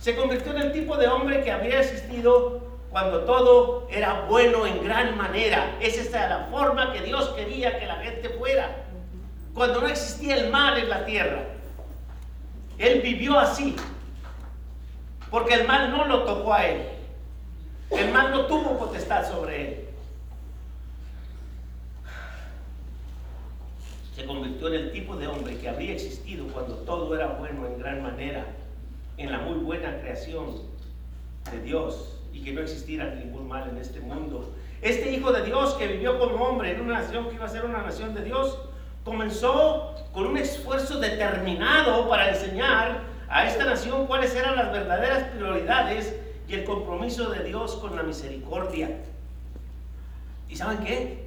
Se 0.00 0.16
convirtió 0.16 0.52
en 0.52 0.62
el 0.62 0.72
tipo 0.72 0.96
de 0.96 1.08
hombre 1.08 1.42
que 1.44 1.50
había 1.50 1.80
existido 1.80 2.71
cuando 2.92 3.20
todo 3.20 3.88
era 3.90 4.26
bueno 4.28 4.66
en 4.66 4.84
gran 4.84 5.16
manera. 5.16 5.78
Esa 5.80 6.02
era 6.02 6.38
la 6.38 6.46
forma 6.46 6.92
que 6.92 7.00
Dios 7.00 7.30
quería 7.30 7.78
que 7.78 7.86
la 7.86 7.96
gente 7.96 8.28
fuera. 8.28 8.84
Cuando 9.54 9.80
no 9.80 9.88
existía 9.88 10.36
el 10.36 10.50
mal 10.50 10.78
en 10.78 10.90
la 10.90 11.06
tierra. 11.06 11.42
Él 12.78 13.00
vivió 13.00 13.38
así. 13.38 13.74
Porque 15.30 15.54
el 15.54 15.66
mal 15.66 15.90
no 15.90 16.04
lo 16.04 16.24
tocó 16.24 16.52
a 16.52 16.66
él. 16.66 16.82
El 17.90 18.12
mal 18.12 18.30
no 18.30 18.46
tuvo 18.46 18.78
potestad 18.78 19.26
sobre 19.26 19.62
él. 19.62 19.88
Se 24.14 24.26
convirtió 24.26 24.68
en 24.68 24.74
el 24.74 24.92
tipo 24.92 25.16
de 25.16 25.26
hombre 25.28 25.56
que 25.56 25.68
habría 25.70 25.94
existido 25.94 26.46
cuando 26.48 26.74
todo 26.76 27.14
era 27.14 27.28
bueno 27.28 27.66
en 27.66 27.78
gran 27.78 28.02
manera. 28.02 28.44
En 29.16 29.32
la 29.32 29.38
muy 29.38 29.56
buena 29.58 29.98
creación 30.00 30.60
de 31.50 31.60
Dios 31.62 32.21
y 32.32 32.42
que 32.42 32.52
no 32.52 32.60
existiera 32.60 33.14
ningún 33.14 33.48
mal 33.48 33.68
en 33.68 33.78
este 33.78 34.00
mundo. 34.00 34.54
Este 34.80 35.12
Hijo 35.12 35.32
de 35.32 35.44
Dios 35.44 35.74
que 35.74 35.86
vivió 35.86 36.18
como 36.18 36.44
hombre 36.44 36.72
en 36.72 36.80
una 36.80 37.00
nación 37.00 37.28
que 37.28 37.34
iba 37.34 37.44
a 37.44 37.48
ser 37.48 37.64
una 37.64 37.82
nación 37.82 38.14
de 38.14 38.24
Dios, 38.24 38.58
comenzó 39.04 39.94
con 40.12 40.26
un 40.26 40.36
esfuerzo 40.36 40.98
determinado 40.98 42.08
para 42.08 42.30
enseñar 42.30 43.02
a 43.28 43.46
esta 43.46 43.64
nación 43.64 44.06
cuáles 44.06 44.34
eran 44.34 44.56
las 44.56 44.72
verdaderas 44.72 45.24
prioridades 45.34 46.14
y 46.48 46.54
el 46.54 46.64
compromiso 46.64 47.30
de 47.30 47.44
Dios 47.44 47.76
con 47.76 47.96
la 47.96 48.02
misericordia. 48.02 48.98
¿Y 50.48 50.56
saben 50.56 50.84
qué? 50.84 51.22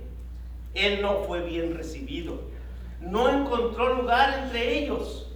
Él 0.76 1.02
no 1.02 1.24
fue 1.24 1.42
bien 1.42 1.76
recibido. 1.76 2.42
No 3.02 3.30
encontró 3.30 3.96
lugar 3.96 4.44
entre 4.44 4.80
ellos. 4.80 5.32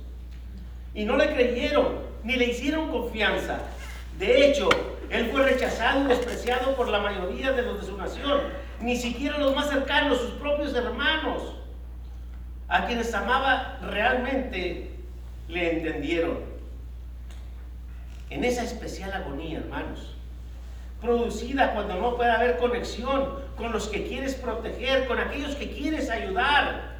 Y 0.93 1.05
no 1.05 1.17
le 1.17 1.33
creyeron, 1.33 1.99
ni 2.23 2.35
le 2.35 2.45
hicieron 2.45 2.91
confianza. 2.91 3.59
De 4.17 4.49
hecho, 4.49 4.69
él 5.09 5.29
fue 5.31 5.43
rechazado 5.43 6.03
y 6.03 6.07
despreciado 6.07 6.75
por 6.75 6.87
la 6.89 6.99
mayoría 6.99 7.51
de 7.51 7.63
los 7.63 7.81
de 7.81 7.87
su 7.87 7.97
nación, 7.97 8.41
ni 8.79 8.95
siquiera 8.95 9.37
los 9.37 9.55
más 9.55 9.69
cercanos, 9.69 10.19
sus 10.19 10.31
propios 10.31 10.73
hermanos, 10.75 11.55
a 12.67 12.85
quienes 12.85 13.13
amaba 13.13 13.79
realmente, 13.81 14.91
le 15.47 15.77
entendieron. 15.77 16.37
En 18.29 18.43
esa 18.43 18.63
especial 18.63 19.11
agonía, 19.11 19.57
hermanos, 19.57 20.15
producida 21.01 21.73
cuando 21.73 21.95
no 21.95 22.15
puede 22.15 22.29
haber 22.29 22.57
conexión 22.57 23.39
con 23.57 23.71
los 23.71 23.87
que 23.87 24.07
quieres 24.07 24.35
proteger, 24.35 25.07
con 25.07 25.17
aquellos 25.17 25.55
que 25.55 25.71
quieres 25.71 26.11
ayudar. 26.11 26.99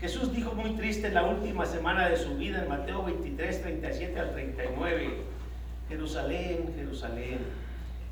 Jesús 0.00 0.32
dijo 0.32 0.52
muy 0.52 0.76
triste 0.76 1.08
en 1.08 1.14
la 1.14 1.24
última 1.24 1.66
semana 1.66 2.08
de 2.08 2.16
su 2.16 2.36
vida 2.36 2.62
en 2.62 2.68
Mateo 2.68 3.02
23, 3.02 3.62
37 3.62 4.20
al 4.20 4.32
39. 4.32 5.33
Jerusalén, 5.88 6.72
Jerusalén, 6.76 7.38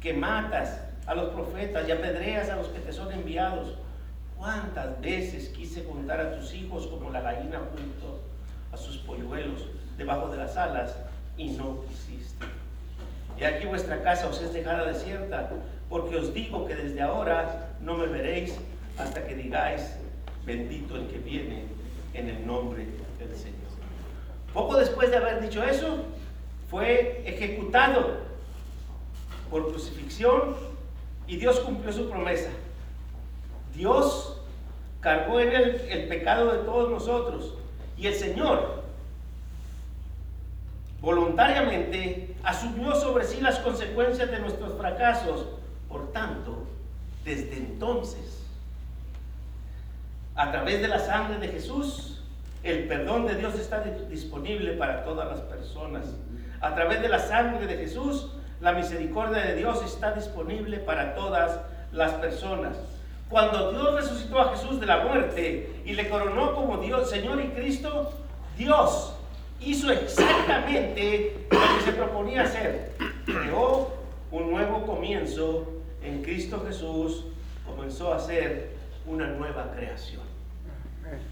que 0.00 0.12
matas 0.12 0.80
a 1.06 1.14
los 1.14 1.30
profetas 1.30 1.88
y 1.88 1.92
apedreas 1.92 2.50
a 2.50 2.56
los 2.56 2.68
que 2.68 2.80
te 2.80 2.92
son 2.92 3.12
enviados. 3.12 3.76
¿Cuántas 4.36 5.00
veces 5.00 5.48
quise 5.50 5.84
contar 5.84 6.20
a 6.20 6.36
tus 6.36 6.52
hijos 6.54 6.86
como 6.86 7.10
la 7.10 7.20
gallina 7.20 7.58
junto 7.58 8.20
a 8.72 8.76
sus 8.76 8.98
polluelos 8.98 9.66
debajo 9.96 10.28
de 10.28 10.38
las 10.38 10.56
alas 10.56 10.96
y 11.36 11.50
no 11.50 11.82
quisiste? 11.86 12.46
Y 13.38 13.44
aquí 13.44 13.66
vuestra 13.66 14.02
casa 14.02 14.28
os 14.28 14.40
es 14.42 14.52
dejada 14.52 14.84
desierta, 14.84 15.50
porque 15.88 16.16
os 16.16 16.34
digo 16.34 16.66
que 16.66 16.74
desde 16.74 17.00
ahora 17.00 17.70
no 17.80 17.94
me 17.96 18.06
veréis 18.06 18.56
hasta 18.98 19.24
que 19.24 19.34
digáis, 19.34 19.96
bendito 20.44 20.96
el 20.96 21.06
que 21.06 21.18
viene 21.18 21.64
en 22.14 22.28
el 22.28 22.46
nombre 22.46 22.86
del 23.18 23.34
Señor. 23.36 23.58
Poco 24.52 24.76
después 24.76 25.10
de 25.10 25.16
haber 25.16 25.40
dicho 25.40 25.62
eso, 25.62 26.04
fue 26.72 27.22
ejecutado 27.26 28.16
por 29.50 29.68
crucifixión 29.68 30.56
y 31.26 31.36
Dios 31.36 31.60
cumplió 31.60 31.92
su 31.92 32.08
promesa. 32.08 32.48
Dios 33.74 34.40
cargó 35.00 35.38
en 35.38 35.52
él 35.52 35.82
el 35.90 36.08
pecado 36.08 36.50
de 36.50 36.60
todos 36.60 36.90
nosotros 36.90 37.58
y 37.98 38.06
el 38.06 38.14
Señor 38.14 38.84
voluntariamente 41.02 42.34
asumió 42.42 42.94
sobre 42.94 43.26
sí 43.26 43.42
las 43.42 43.58
consecuencias 43.58 44.30
de 44.30 44.38
nuestros 44.38 44.72
fracasos. 44.78 45.48
Por 45.90 46.10
tanto, 46.12 46.66
desde 47.22 47.58
entonces, 47.58 48.46
a 50.34 50.50
través 50.50 50.80
de 50.80 50.88
la 50.88 51.00
sangre 51.00 51.36
de 51.36 51.48
Jesús, 51.48 52.22
el 52.62 52.88
perdón 52.88 53.26
de 53.26 53.34
Dios 53.34 53.56
está 53.56 53.80
disponible 54.08 54.72
para 54.72 55.04
todas 55.04 55.28
las 55.28 55.40
personas. 55.42 56.06
A 56.62 56.76
través 56.76 57.02
de 57.02 57.09
la 57.09 57.19
sangre 57.19 57.66
de 57.66 57.76
Jesús, 57.76 58.28
la 58.61 58.73
misericordia 58.73 59.42
de 59.42 59.57
Dios 59.57 59.83
está 59.85 60.12
disponible 60.12 60.78
para 60.78 61.16
todas 61.16 61.59
las 61.90 62.12
personas. 62.12 62.76
Cuando 63.28 63.73
Dios 63.73 63.95
resucitó 63.95 64.40
a 64.40 64.50
Jesús 64.50 64.78
de 64.78 64.87
la 64.87 64.99
muerte 64.99 65.83
y 65.85 65.95
le 65.95 66.09
coronó 66.09 66.54
como 66.54 66.78
Dios, 66.78 67.11
Señor 67.11 67.40
y 67.40 67.49
Cristo, 67.49 68.12
Dios 68.57 69.14
hizo 69.61 69.90
exactamente 69.90 71.49
lo 71.50 71.59
que 71.59 71.85
se 71.85 71.92
proponía 71.92 72.42
hacer. 72.42 72.92
Creó 73.25 73.95
un 74.31 74.50
nuevo 74.52 74.87
comienzo 74.87 75.66
en 76.00 76.23
Cristo 76.23 76.62
Jesús, 76.64 77.25
comenzó 77.66 78.12
a 78.12 78.19
hacer 78.19 78.76
una 79.04 79.26
nueva 79.26 79.73
creación. 79.75 80.23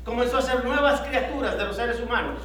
Comenzó 0.05 0.39
a 0.39 0.43
ser 0.43 0.65
nuevas 0.65 1.03
criaturas 1.03 1.57
de 1.57 1.65
los 1.65 1.77
seres 1.77 2.01
humanos. 2.01 2.41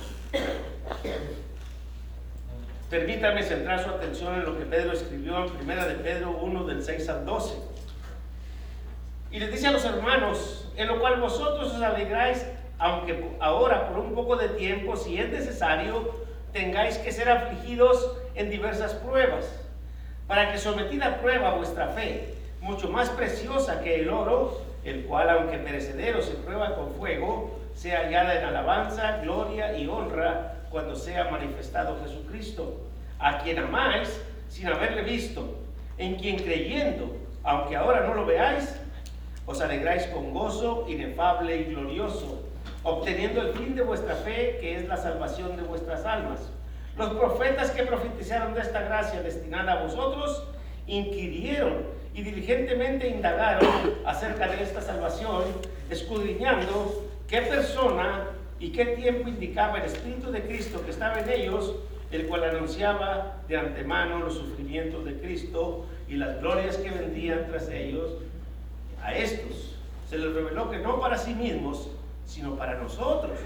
Permítame 2.96 3.44
centrar 3.44 3.84
su 3.84 3.90
atención 3.90 4.36
en 4.36 4.46
lo 4.46 4.58
que 4.58 4.64
Pedro 4.64 4.94
escribió 4.94 5.36
en 5.44 5.70
1 5.70 5.86
de 5.86 5.96
Pedro 5.96 6.32
1 6.42 6.64
del 6.64 6.82
6 6.82 7.10
al 7.10 7.26
12. 7.26 7.58
Y 9.32 9.40
les 9.42 9.52
dice 9.52 9.68
a 9.68 9.72
los 9.72 9.84
hermanos, 9.84 10.72
en 10.78 10.88
lo 10.88 11.02
cual 11.02 11.20
vosotros 11.20 11.74
os 11.74 11.82
alegráis, 11.82 12.48
aunque 12.80 13.32
ahora 13.42 13.90
por 13.90 14.00
un 14.00 14.16
poco 14.16 14.38
de 14.38 14.48
tiempo, 14.48 14.96
si 14.96 15.20
es 15.20 15.30
necesario, 15.30 16.10
tengáis 16.54 16.98
que 16.98 17.12
ser 17.12 17.28
afligidos 17.28 18.16
en 18.34 18.50
diversas 18.50 18.94
pruebas, 18.94 19.44
para 20.26 20.54
que 20.54 20.58
sometida 20.58 21.08
a 21.08 21.18
prueba 21.18 21.54
vuestra 21.56 21.90
fe, 21.90 22.34
mucho 22.62 22.88
más 22.88 23.10
preciosa 23.10 23.82
que 23.82 23.96
el 24.00 24.10
oro, 24.10 24.62
el 24.86 25.04
cual 25.04 25.30
aunque 25.32 25.58
perecedero 25.58 26.22
se 26.22 26.36
prueba 26.36 26.76
con 26.76 26.94
fuego, 26.94 27.60
sea 27.76 28.06
hallada 28.06 28.40
en 28.40 28.46
alabanza, 28.46 29.18
gloria 29.22 29.78
y 29.78 29.86
honra 29.86 30.55
cuando 30.76 30.94
sea 30.94 31.32
manifestado 31.32 31.98
Jesucristo, 32.04 32.82
a 33.18 33.40
quien 33.40 33.60
amáis 33.60 34.22
sin 34.50 34.68
haberle 34.68 35.04
visto, 35.04 35.56
en 35.98 36.16
quien 36.16 36.36
creyendo, 36.36 37.16
aunque 37.46 37.78
ahora 37.78 38.06
no 38.06 38.14
lo 38.14 38.26
veáis, 38.26 38.76
os 39.46 39.62
alegráis 39.62 40.04
con 40.08 40.34
gozo 40.34 40.86
inefable 40.90 41.62
y 41.62 41.64
glorioso, 41.74 42.44
obteniendo 42.84 43.42
el 43.42 43.54
fin 43.54 43.74
de 43.74 43.84
vuestra 43.84 44.16
fe, 44.16 44.58
que 44.60 44.76
es 44.76 44.86
la 44.90 44.98
salvación 44.98 45.56
de 45.56 45.64
vuestras 45.64 46.04
almas. 46.04 46.42
Los 46.98 47.12
profetas 47.14 47.72
que 47.72 47.84
profetizaron 47.84 48.54
de 48.54 48.60
esta 48.60 48.82
gracia 48.82 49.22
destinada 49.22 49.80
a 49.80 49.84
vosotros, 49.84 50.44
inquirieron 50.88 51.84
y 52.14 52.22
diligentemente 52.22 53.08
indagaron 53.08 53.96
acerca 54.06 54.50
de 54.50 54.62
esta 54.62 54.82
salvación, 54.82 55.44
escudriñando 55.90 57.06
qué 57.30 57.44
persona 57.44 58.35
y 58.60 58.70
qué 58.70 58.86
tiempo 58.86 59.28
indicaba 59.30 59.80
el 59.80 59.86
Espíritu 59.86 60.32
de 60.32 60.44
Cristo 60.44 60.84
que 60.84 60.92
estaba 60.92 61.20
en 61.20 61.30
ellos, 61.30 61.76
el 62.12 62.28
cual 62.28 62.44
anunciaba 62.44 63.38
de 63.48 63.58
antemano 63.58 64.20
los 64.20 64.36
sufrimientos 64.36 65.04
de 65.06 65.20
Cristo 65.20 65.86
y 66.08 66.16
las 66.16 66.40
glorias 66.40 66.78
que 66.78 66.92
vendrían 66.92 67.48
tras 67.48 67.70
ellos. 67.70 68.12
A 69.04 69.14
estos 69.14 69.76
se 70.10 70.18
les 70.18 70.34
reveló 70.34 70.70
que 70.70 70.80
no 70.80 71.00
para 71.00 71.18
sí 71.18 71.34
mismos, 71.34 71.90
sino 72.26 72.56
para 72.56 72.82
nosotros, 72.82 73.38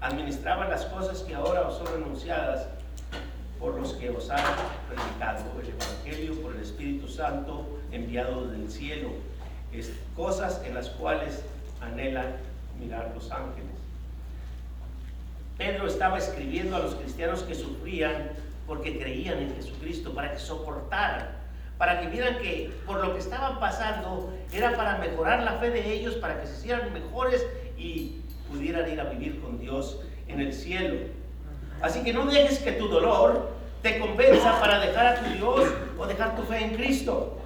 administraban 0.00 0.70
las 0.70 0.86
cosas 0.86 1.22
que 1.22 1.34
ahora 1.34 1.68
os 1.68 1.76
son 1.76 2.02
anunciadas 2.02 2.68
por 3.58 3.74
los 3.74 3.94
que 3.94 4.10
os 4.10 4.30
han 4.30 4.44
predicado 4.88 5.44
el 5.60 5.68
Evangelio 5.70 6.40
por 6.40 6.54
el 6.54 6.62
Espíritu 6.62 7.08
Santo 7.08 7.66
enviado 7.90 8.46
del 8.48 8.70
cielo, 8.70 9.10
cosas 10.14 10.62
en 10.64 10.74
las 10.74 10.90
cuales 10.90 11.42
anhelan 11.80 12.36
mirar 12.78 13.12
los 13.14 13.30
ángeles. 13.30 13.77
Pedro 15.58 15.88
estaba 15.88 16.18
escribiendo 16.18 16.76
a 16.76 16.78
los 16.78 16.94
cristianos 16.94 17.42
que 17.42 17.54
sufrían 17.54 18.30
porque 18.66 18.96
creían 18.96 19.38
en 19.38 19.56
Jesucristo, 19.56 20.14
para 20.14 20.32
que 20.32 20.38
soportaran, 20.38 21.28
para 21.78 22.00
que 22.00 22.06
vieran 22.06 22.38
que 22.38 22.70
por 22.86 23.04
lo 23.04 23.12
que 23.14 23.18
estaban 23.18 23.58
pasando 23.58 24.32
era 24.52 24.76
para 24.76 24.98
mejorar 24.98 25.42
la 25.42 25.54
fe 25.54 25.70
de 25.70 25.92
ellos, 25.92 26.14
para 26.14 26.40
que 26.40 26.46
se 26.46 26.54
hicieran 26.58 26.92
mejores 26.92 27.44
y 27.76 28.20
pudieran 28.48 28.88
ir 28.90 29.00
a 29.00 29.04
vivir 29.04 29.40
con 29.40 29.58
Dios 29.58 30.00
en 30.28 30.40
el 30.40 30.52
cielo. 30.52 30.96
Así 31.80 32.04
que 32.04 32.12
no 32.12 32.26
dejes 32.26 32.60
que 32.60 32.72
tu 32.72 32.88
dolor 32.88 33.50
te 33.82 33.98
convenza 33.98 34.60
para 34.60 34.78
dejar 34.78 35.06
a 35.06 35.14
tu 35.16 35.30
Dios 35.30 35.72
o 35.98 36.06
dejar 36.06 36.36
tu 36.36 36.42
fe 36.42 36.64
en 36.64 36.74
Cristo. 36.74 37.38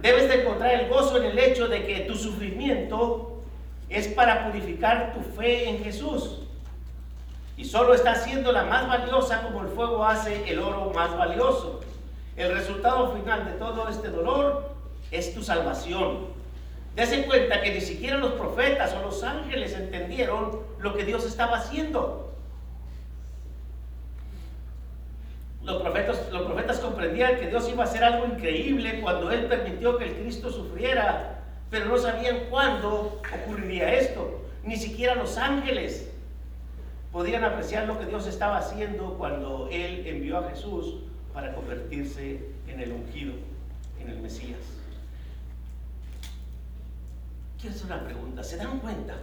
Debes 0.00 0.28
de 0.28 0.42
encontrar 0.42 0.72
el 0.72 0.88
gozo 0.88 1.18
en 1.18 1.24
el 1.24 1.38
hecho 1.38 1.68
de 1.68 1.84
que 1.84 2.00
tu 2.00 2.14
sufrimiento 2.14 3.42
es 3.88 4.08
para 4.08 4.46
purificar 4.46 5.12
tu 5.12 5.20
fe 5.20 5.68
en 5.68 5.84
Jesús. 5.84 6.42
Y 7.56 7.64
solo 7.64 7.94
está 7.94 8.14
siendo 8.14 8.50
la 8.52 8.64
más 8.64 8.88
valiosa 8.88 9.42
como 9.42 9.62
el 9.62 9.68
fuego 9.68 10.04
hace 10.04 10.50
el 10.50 10.58
oro 10.58 10.90
más 10.94 11.16
valioso. 11.16 11.80
El 12.36 12.54
resultado 12.54 13.12
final 13.12 13.44
de 13.44 13.52
todo 13.52 13.88
este 13.88 14.08
dolor 14.08 14.72
es 15.10 15.34
tu 15.34 15.42
salvación. 15.42 16.26
Dese 16.96 17.24
cuenta 17.24 17.60
que 17.60 17.74
ni 17.74 17.80
siquiera 17.80 18.16
los 18.16 18.32
profetas 18.32 18.94
o 18.94 19.02
los 19.02 19.22
ángeles 19.22 19.74
entendieron 19.74 20.60
lo 20.78 20.94
que 20.94 21.04
Dios 21.04 21.24
estaba 21.24 21.58
haciendo. 21.58 22.32
Los 25.62 25.80
profetas, 25.80 26.28
los 26.32 26.42
profetas 26.42 26.80
comprendían 26.80 27.36
que 27.36 27.48
Dios 27.48 27.68
iba 27.68 27.84
a 27.84 27.86
hacer 27.86 28.02
algo 28.02 28.26
increíble 28.26 29.00
cuando 29.00 29.30
Él 29.30 29.46
permitió 29.46 29.96
que 29.96 30.06
el 30.06 30.14
Cristo 30.16 30.50
sufriera, 30.50 31.40
pero 31.70 31.86
no 31.86 31.96
sabían 31.96 32.46
cuándo 32.50 33.20
ocurriría 33.32 33.94
esto. 33.94 34.42
Ni 34.64 34.76
siquiera 34.76 35.14
los 35.14 35.38
ángeles 35.38 36.11
podían 37.12 37.44
apreciar 37.44 37.86
lo 37.86 37.98
que 37.98 38.06
Dios 38.06 38.26
estaba 38.26 38.58
haciendo 38.58 39.14
cuando 39.18 39.68
Él 39.70 40.06
envió 40.06 40.38
a 40.38 40.48
Jesús 40.50 41.00
para 41.34 41.54
convertirse 41.54 42.40
en 42.66 42.80
el 42.80 42.92
ungido, 42.92 43.34
en 44.00 44.08
el 44.08 44.18
Mesías. 44.20 44.58
Quiero 47.60 47.76
hacer 47.76 47.86
una 47.86 48.04
pregunta. 48.04 48.42
¿Se 48.42 48.56
dan 48.56 48.80
cuenta? 48.80 49.14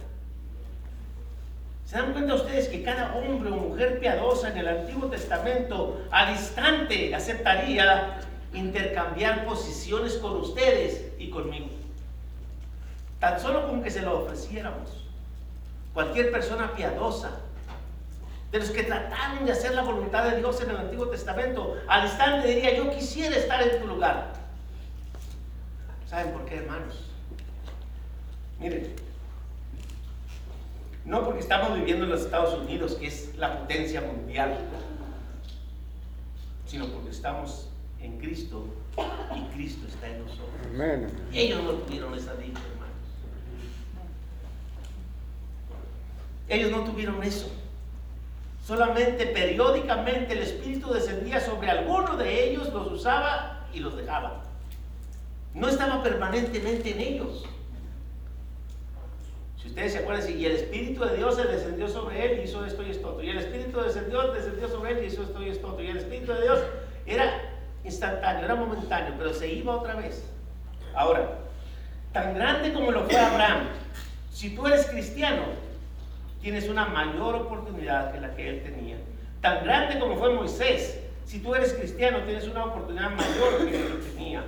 ¿Se 1.84 1.96
dan 1.96 2.12
cuenta 2.12 2.34
ustedes 2.34 2.68
que 2.68 2.84
cada 2.84 3.16
hombre 3.16 3.50
o 3.50 3.56
mujer 3.56 3.98
piadosa 3.98 4.50
en 4.50 4.58
el 4.58 4.68
Antiguo 4.68 5.10
Testamento 5.10 6.00
al 6.12 6.32
instante 6.32 7.12
aceptaría 7.14 8.20
intercambiar 8.54 9.44
posiciones 9.44 10.14
con 10.14 10.36
ustedes 10.36 11.12
y 11.18 11.28
conmigo? 11.30 11.66
Tan 13.18 13.40
solo 13.40 13.66
con 13.66 13.82
que 13.82 13.90
se 13.90 14.02
lo 14.02 14.20
ofreciéramos. 14.20 15.04
Cualquier 15.92 16.30
persona 16.30 16.72
piadosa, 16.72 17.40
de 18.52 18.58
los 18.58 18.70
que 18.70 18.82
trataron 18.82 19.44
de 19.44 19.52
hacer 19.52 19.74
la 19.74 19.82
voluntad 19.82 20.24
de 20.30 20.38
Dios 20.38 20.60
en 20.60 20.70
el 20.70 20.76
Antiguo 20.76 21.08
Testamento, 21.08 21.76
al 21.86 22.06
instante 22.06 22.48
diría, 22.48 22.76
yo 22.76 22.90
quisiera 22.90 23.36
estar 23.36 23.62
en 23.62 23.80
tu 23.80 23.86
lugar. 23.86 24.32
¿Saben 26.06 26.32
por 26.32 26.44
qué, 26.44 26.56
hermanos? 26.56 27.04
Miren, 28.58 28.92
no 31.04 31.24
porque 31.24 31.40
estamos 31.40 31.74
viviendo 31.76 32.04
en 32.04 32.10
los 32.10 32.22
Estados 32.22 32.54
Unidos, 32.58 32.94
que 32.94 33.06
es 33.06 33.36
la 33.36 33.60
potencia 33.60 34.00
mundial, 34.00 34.58
sino 36.66 36.88
porque 36.88 37.10
estamos 37.10 37.68
en 38.00 38.18
Cristo 38.18 38.66
y 39.36 39.54
Cristo 39.54 39.86
está 39.86 40.08
en 40.08 40.24
nosotros. 40.24 40.48
Ellos 41.32 41.62
no 41.62 41.72
tuvieron 41.74 42.14
esa 42.14 42.34
dicha, 42.34 42.60
hermanos. 42.72 42.94
Ellos 46.48 46.70
no 46.72 46.84
tuvieron 46.84 47.22
eso. 47.22 47.50
Solamente 48.70 49.26
periódicamente 49.26 50.32
el 50.32 50.42
Espíritu 50.42 50.92
descendía 50.92 51.40
sobre 51.40 51.68
alguno 51.68 52.16
de 52.16 52.44
ellos, 52.44 52.72
los 52.72 52.92
usaba 52.92 53.66
y 53.74 53.80
los 53.80 53.96
dejaba. 53.96 54.44
No 55.54 55.66
estaba 55.68 56.04
permanentemente 56.04 56.92
en 56.92 57.00
ellos. 57.00 57.44
Si 59.60 59.66
ustedes 59.66 59.94
se 59.94 59.98
acuerdan, 59.98 60.38
y 60.38 60.44
el 60.44 60.52
Espíritu 60.52 61.04
de 61.04 61.16
Dios 61.16 61.34
se 61.34 61.46
descendió 61.46 61.88
sobre 61.88 62.24
él 62.24 62.38
y 62.38 62.42
hizo 62.44 62.64
esto 62.64 62.84
y 62.84 62.90
esto. 62.90 63.20
Y 63.20 63.30
el 63.30 63.38
Espíritu 63.38 63.80
descendió, 63.80 64.30
descendió 64.30 64.68
sobre 64.68 64.92
él 64.92 65.02
y 65.02 65.06
hizo 65.08 65.24
esto 65.24 65.42
y 65.42 65.48
esto. 65.48 65.76
Y 65.82 65.86
el 65.88 65.96
Espíritu 65.96 66.32
de 66.32 66.42
Dios 66.42 66.60
era 67.06 67.42
instantáneo, 67.82 68.44
era 68.44 68.54
momentáneo, 68.54 69.14
pero 69.18 69.34
se 69.34 69.52
iba 69.52 69.74
otra 69.74 69.96
vez. 69.96 70.22
Ahora, 70.94 71.38
tan 72.12 72.36
grande 72.36 72.72
como 72.72 72.92
lo 72.92 73.02
fue 73.02 73.18
Abraham, 73.18 73.66
si 74.32 74.54
tú 74.54 74.68
eres 74.68 74.86
cristiano, 74.86 75.69
tienes 76.40 76.68
una 76.68 76.86
mayor 76.86 77.36
oportunidad 77.36 78.12
que 78.12 78.20
la 78.20 78.34
que 78.34 78.48
él 78.48 78.62
tenía. 78.62 78.96
Tan 79.40 79.64
grande 79.64 79.98
como 79.98 80.16
fue 80.16 80.34
Moisés, 80.34 81.00
si 81.24 81.38
tú 81.38 81.54
eres 81.54 81.72
cristiano, 81.74 82.18
tienes 82.24 82.46
una 82.46 82.64
oportunidad 82.64 83.10
mayor 83.10 83.58
que 83.58 83.76
él 83.76 84.00
tenía 84.14 84.44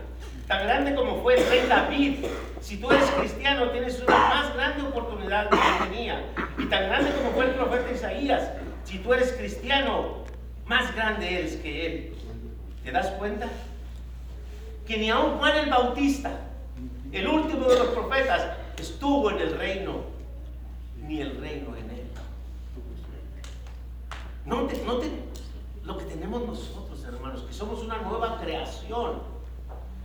tan 0.53 0.67
grande 0.67 0.95
como 0.95 1.23
fue 1.23 1.41
el 1.41 1.49
rey 1.49 1.67
David. 1.67 2.27
Si 2.61 2.77
tú 2.77 2.91
eres 2.91 3.11
cristiano, 3.13 3.71
tienes 3.71 4.01
una 4.01 4.17
más 4.17 4.55
grande 4.55 4.83
oportunidad 4.83 5.49
que 5.49 5.57
él 5.57 5.91
tenía. 5.91 6.25
Y 6.59 6.67
tan 6.67 6.89
grande 6.89 7.11
como 7.13 7.31
fue 7.31 7.47
el 7.47 7.53
profeta 7.53 7.91
Isaías. 7.91 8.51
Si 8.85 8.99
tú 8.99 9.15
eres 9.15 9.33
cristiano, 9.33 10.25
más 10.67 10.95
grande 10.95 11.39
eres 11.39 11.57
que 11.57 11.87
él. 11.87 12.15
¿Te 12.85 12.93
das 12.93 13.07
cuenta? 13.13 13.49
Que 14.87 14.99
ni 14.99 15.11
aun 15.11 15.39
Juan 15.39 15.57
el 15.57 15.71
Bautista, 15.71 16.31
el 17.13 17.27
último 17.29 17.69
de 17.69 17.79
los 17.79 17.89
profetas, 17.89 18.57
estuvo 18.79 19.31
en 19.31 19.39
el 19.39 19.57
reino, 19.57 20.05
ni 21.13 21.21
el 21.21 21.37
reino 21.37 21.77
en 21.77 21.91
él. 21.91 22.07
No 24.47 24.67
te, 24.67 25.11
lo 25.85 25.99
que 25.99 26.05
tenemos 26.07 26.47
nosotros, 26.47 27.05
hermanos, 27.05 27.43
que 27.43 27.53
somos 27.53 27.83
una 27.83 27.99
nueva 27.99 28.41
creación. 28.41 29.21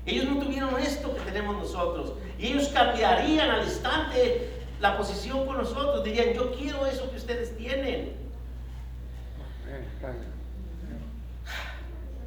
Ellos 0.06 0.26
no 0.26 0.40
tuvieron 0.44 0.78
esto 0.80 1.16
que 1.16 1.22
tenemos 1.22 1.56
nosotros. 1.56 2.14
Y 2.38 2.48
ellos 2.48 2.68
cambiarían 2.70 3.50
al 3.50 3.64
instante 3.64 4.52
la 4.82 4.98
posición 4.98 5.46
con 5.46 5.58
nosotros. 5.58 6.04
Dirían, 6.04 6.34
yo 6.34 6.52
quiero 6.54 6.86
eso 6.86 7.10
que 7.10 7.18
ustedes 7.18 7.56
tienen. 7.58 8.12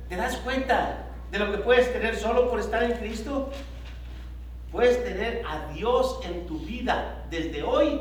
¿Te 0.08 0.16
das 0.16 0.36
cuenta 0.38 1.06
de 1.30 1.38
lo 1.38 1.52
que 1.52 1.58
puedes 1.58 1.92
tener 1.92 2.16
solo 2.16 2.48
por 2.48 2.60
estar 2.60 2.82
en 2.82 2.92
Cristo? 2.92 3.50
Puedes 4.72 5.04
tener 5.04 5.42
a 5.46 5.70
Dios 5.72 6.20
en 6.24 6.46
tu 6.46 6.58
vida 6.60 7.26
desde 7.30 7.62
hoy, 7.62 8.00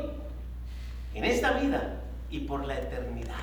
en 1.14 1.24
esta 1.24 1.58
vida 1.58 2.00
y 2.30 2.40
por 2.40 2.66
la 2.66 2.78
eternidad. 2.78 3.34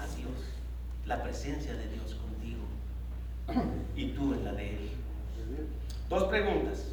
A 0.00 0.16
Dios, 0.16 0.32
la 1.06 1.22
presencia 1.22 1.74
de 1.74 1.88
Dios 1.88 2.16
y 3.94 4.08
tú 4.08 4.34
en 4.34 4.44
la 4.44 4.52
de 4.52 4.70
Él. 4.70 4.90
Dos 6.08 6.24
preguntas. 6.24 6.92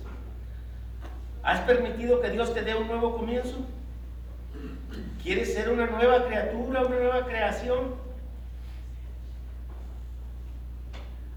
¿Has 1.44 1.62
permitido 1.62 2.22
que 2.22 2.30
Dios 2.30 2.54
te 2.54 2.62
dé 2.62 2.76
un 2.76 2.88
nuevo 2.88 3.18
comienzo? 3.18 3.66
¿Quieres 5.22 5.54
ser 5.54 5.70
una 5.70 5.88
nueva 5.88 6.26
criatura, 6.26 6.82
una 6.82 6.98
nueva 6.98 7.26
creación? 7.26 7.96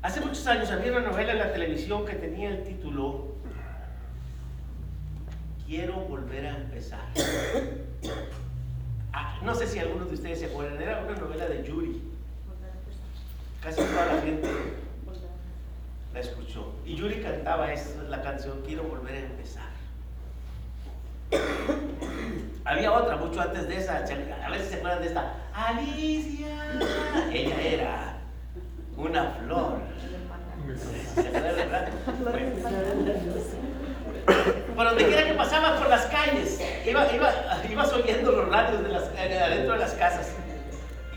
Hace 0.02 0.20
muchos 0.20 0.46
años 0.46 0.70
había 0.70 0.92
una 0.92 1.00
novela 1.00 1.32
en 1.32 1.38
la 1.38 1.52
televisión 1.52 2.04
que 2.04 2.14
tenía 2.14 2.50
el 2.50 2.62
título 2.62 3.25
Quiero 5.66 5.94
volver 5.94 6.46
a 6.46 6.56
empezar. 6.56 7.00
Ah, 9.12 9.40
no 9.42 9.54
sé 9.54 9.66
si 9.66 9.78
algunos 9.78 10.08
de 10.08 10.14
ustedes 10.14 10.38
se 10.38 10.46
acuerdan, 10.46 10.80
era 10.80 11.00
una 11.00 11.16
novela 11.18 11.46
de 11.46 11.64
Yuri. 11.64 12.02
Casi 13.62 13.82
toda 13.82 14.06
la 14.06 14.20
gente 14.20 14.48
la 16.14 16.20
escuchó. 16.20 16.72
Y 16.84 16.94
Yuri 16.94 17.20
cantaba 17.20 17.72
esa, 17.72 18.02
la 18.04 18.22
canción 18.22 18.62
Quiero 18.64 18.84
volver 18.84 19.14
a 19.14 19.20
empezar. 19.20 19.70
Había 22.64 22.92
otra 22.92 23.16
mucho 23.16 23.40
antes 23.40 23.66
de 23.68 23.78
esa, 23.78 23.96
a 23.98 24.50
veces 24.50 24.68
se 24.68 24.76
acuerdan 24.76 25.00
de 25.00 25.08
esta, 25.08 25.34
Alicia. 25.52 26.80
Ella 27.32 27.60
era 27.60 28.18
una 28.96 29.30
flor. 29.30 29.80
¿Se 31.14 31.28
acuerdan, 31.28 31.56
verdad? 31.56 31.88
Por 34.74 34.84
donde 34.84 35.06
quiera 35.06 35.24
que 35.24 35.34
pasabas 35.34 35.80
por 35.80 35.88
las 35.88 36.06
calles, 36.06 36.60
iba, 36.84 37.12
iba, 37.14 37.62
ibas 37.70 37.92
oyendo 37.92 38.32
los 38.32 38.48
radios 38.48 38.82
de 38.82 38.88
las, 38.88 39.04
adentro 39.04 39.72
de 39.74 39.78
las 39.78 39.92
casas. 39.94 40.32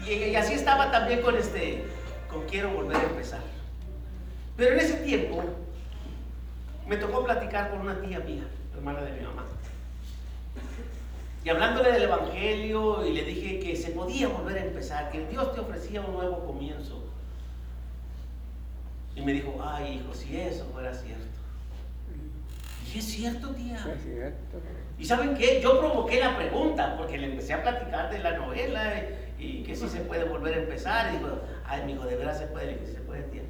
Y, 0.07 0.35
así 0.35 0.53
estaba 0.53 0.91
también 0.91 1.21
con 1.21 1.35
este, 1.35 1.83
con 2.29 2.45
quiero 2.45 2.71
volver 2.71 2.97
a 2.97 3.03
empezar. 3.03 3.41
Pero 4.55 4.73
en 4.73 4.79
ese 4.79 4.93
tiempo 4.95 5.43
me 6.87 6.97
tocó 6.97 7.23
platicar 7.23 7.69
con 7.69 7.81
una 7.81 7.99
tía 8.01 8.19
mía, 8.19 8.43
hermana 8.75 9.01
de 9.01 9.11
mi 9.11 9.21
mamá. 9.21 9.45
Y 11.43 11.49
hablándole 11.49 11.91
del 11.91 12.03
Evangelio, 12.03 13.05
y 13.05 13.13
le 13.13 13.23
dije 13.23 13.59
que 13.59 13.75
se 13.75 13.91
podía 13.91 14.27
volver 14.27 14.57
a 14.57 14.65
empezar, 14.65 15.09
que 15.11 15.25
Dios 15.27 15.53
te 15.53 15.61
ofrecía 15.61 16.01
un 16.01 16.13
nuevo 16.13 16.45
comienzo. 16.45 17.03
Y 19.15 19.21
me 19.21 19.33
dijo, 19.33 19.57
ay 19.63 19.95
hijo, 19.95 20.13
si 20.13 20.39
eso 20.39 20.65
fuera 20.73 20.93
cierto. 20.93 21.28
Y 22.93 22.99
es 22.99 23.05
cierto, 23.05 23.49
tía. 23.49 23.75
Es 23.75 24.03
cierto. 24.03 24.61
Y 24.97 25.05
saben 25.05 25.35
qué, 25.35 25.61
yo 25.61 25.79
provoqué 25.79 26.19
la 26.19 26.35
pregunta, 26.35 26.95
porque 26.97 27.17
le 27.17 27.27
empecé 27.27 27.53
a 27.53 27.61
platicar 27.61 28.11
de 28.11 28.19
la 28.19 28.37
novela 28.37 28.93
y, 29.37 29.63
que 29.63 29.75
sí 29.75 29.87
se 29.87 30.01
puede 30.01 30.25
volver 30.25 30.55
a 30.55 30.57
empezar. 30.57 31.13
Y 31.13 31.17
dijo, 31.17 31.39
ay, 31.65 31.83
mi 31.85 31.93
hijo, 31.93 32.05
de 32.05 32.15
verdad 32.15 32.37
se 32.37 32.47
puede. 32.47 32.67
Le 32.67 32.77
dije, 32.79 32.93
se 32.93 32.99
puede, 33.01 33.23
tía. 33.23 33.43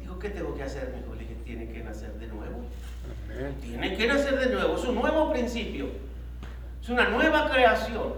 Dijo, 0.00 0.18
¿qué 0.18 0.30
tengo 0.30 0.54
que 0.54 0.62
hacer, 0.62 0.92
mi 0.94 1.00
hijo? 1.00 1.14
Le 1.14 1.20
dije, 1.20 1.34
tiene 1.44 1.68
que 1.68 1.82
nacer 1.82 2.12
de 2.14 2.26
nuevo. 2.28 2.64
Amén. 3.30 3.56
Tiene 3.60 3.96
que 3.96 4.06
nacer 4.06 4.38
de 4.38 4.54
nuevo, 4.54 4.76
es 4.76 4.84
un 4.84 4.94
nuevo 4.94 5.30
principio. 5.30 5.88
Es 6.80 6.88
una 6.88 7.08
nueva 7.08 7.50
creación. 7.50 8.14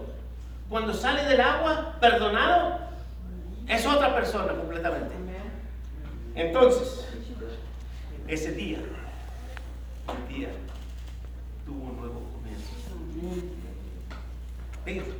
Cuando 0.69 0.93
sale 0.93 1.25
del 1.25 1.41
agua, 1.41 1.97
perdonado, 1.99 2.79
es 3.67 3.85
otra 3.85 4.15
persona 4.15 4.53
completamente. 4.53 5.13
Entonces, 6.35 7.05
ese 8.27 8.53
día, 8.53 8.79
el 10.11 10.35
día 10.35 10.49
tuvo 11.65 11.83
un 11.85 11.97
nuevo 11.97 12.21
comienzo. 12.33 12.71
Fíjense, 14.83 15.11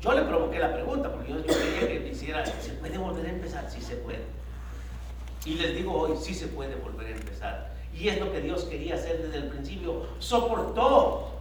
yo 0.00 0.12
le 0.14 0.22
provoqué 0.22 0.58
la 0.58 0.72
pregunta 0.72 1.12
porque 1.12 1.30
yo, 1.30 1.38
yo 1.38 1.46
quería 1.46 1.88
que 1.88 2.00
me 2.00 2.08
hiciera, 2.08 2.46
¿se 2.46 2.72
puede 2.74 2.96
volver 2.96 3.26
a 3.26 3.30
empezar? 3.30 3.70
Sí 3.70 3.80
se 3.80 3.96
puede. 3.96 4.20
Y 5.44 5.54
les 5.54 5.74
digo 5.74 5.92
hoy, 5.92 6.16
sí 6.20 6.34
se 6.34 6.48
puede 6.48 6.74
volver 6.76 7.08
a 7.08 7.10
empezar. 7.10 7.70
Y 7.94 8.08
es 8.08 8.20
lo 8.20 8.32
que 8.32 8.40
Dios 8.40 8.64
quería 8.64 8.94
hacer 8.94 9.22
desde 9.22 9.38
el 9.38 9.48
principio. 9.48 10.06
Soportó 10.18 11.32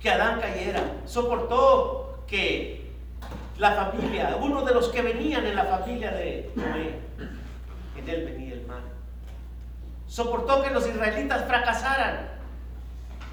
que 0.00 0.10
Adán 0.10 0.40
cayera, 0.40 0.82
soportó 1.06 2.24
que 2.26 2.90
la 3.58 3.72
familia, 3.72 4.36
uno 4.40 4.64
de 4.64 4.74
los 4.74 4.88
que 4.88 5.02
venían 5.02 5.46
en 5.46 5.54
la 5.54 5.64
familia 5.64 6.10
de 6.10 6.50
Noé, 6.56 6.98
en 7.96 8.08
él 8.08 8.24
venía. 8.24 8.41
Soportó 10.12 10.62
que 10.62 10.68
los 10.68 10.86
israelitas 10.86 11.46
fracasaran 11.46 12.28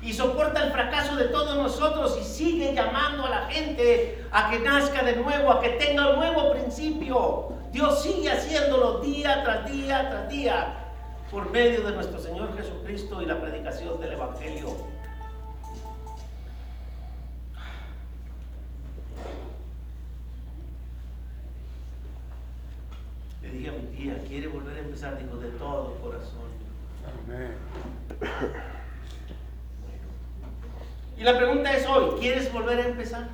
y 0.01 0.13
soporta 0.13 0.63
el 0.63 0.71
fracaso 0.71 1.17
de 1.17 1.25
todos 1.25 1.57
nosotros 1.57 2.17
y 2.21 2.23
sigue 2.23 2.73
llamando 2.73 3.25
a 3.25 3.29
la 3.29 3.47
gente 3.47 4.25
a 4.31 4.49
que 4.49 4.59
nazca 4.59 5.03
de 5.03 5.17
nuevo, 5.17 5.51
a 5.51 5.59
que 5.59 5.71
tenga 5.71 6.11
un 6.11 6.19
nuevo 6.19 6.53
principio. 6.53 7.49
Dios 7.73 8.01
sigue 8.01 8.31
haciéndolo 8.31 8.99
día 8.99 9.43
tras 9.43 9.69
día 9.69 10.09
tras 10.09 10.29
día 10.29 10.73
por 11.29 11.51
medio 11.51 11.81
de 11.81 11.91
nuestro 11.91 12.17
Señor 12.17 12.55
Jesucristo 12.55 13.21
y 13.21 13.25
la 13.25 13.41
predicación 13.41 13.99
del 13.99 14.13
Evangelio. 14.13 14.73
Le 23.41 23.49
dije 23.49 23.69
a 23.69 23.71
mi 23.73 23.81
tía, 23.97 24.23
¿quiere 24.27 24.47
volver 24.47 24.77
a 24.77 24.79
empezar? 24.79 25.17
Dijo, 25.17 25.35
de 25.35 25.49
todo. 25.57 25.98
Y 31.17 31.23
la 31.23 31.37
pregunta 31.37 31.75
es 31.75 31.85
hoy, 31.85 32.19
¿quieres 32.19 32.51
volver 32.51 32.79
a 32.79 32.87
empezar? 32.87 33.27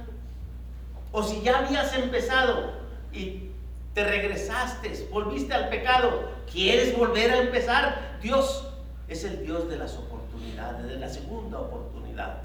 O 1.11 1.23
si 1.23 1.41
ya 1.41 1.59
habías 1.59 1.93
empezado 1.95 2.73
y 3.13 3.51
te 3.93 4.03
regresaste, 4.03 5.07
volviste 5.11 5.53
al 5.53 5.69
pecado, 5.69 6.29
¿quieres 6.51 6.97
volver 6.97 7.31
a 7.31 7.41
empezar? 7.41 8.17
Dios 8.21 8.67
es 9.07 9.23
el 9.23 9.45
Dios 9.45 9.69
de 9.69 9.77
las 9.77 9.95
oportunidades, 9.95 10.87
de 10.87 10.97
la 10.97 11.09
segunda 11.09 11.59
oportunidad. 11.59 12.41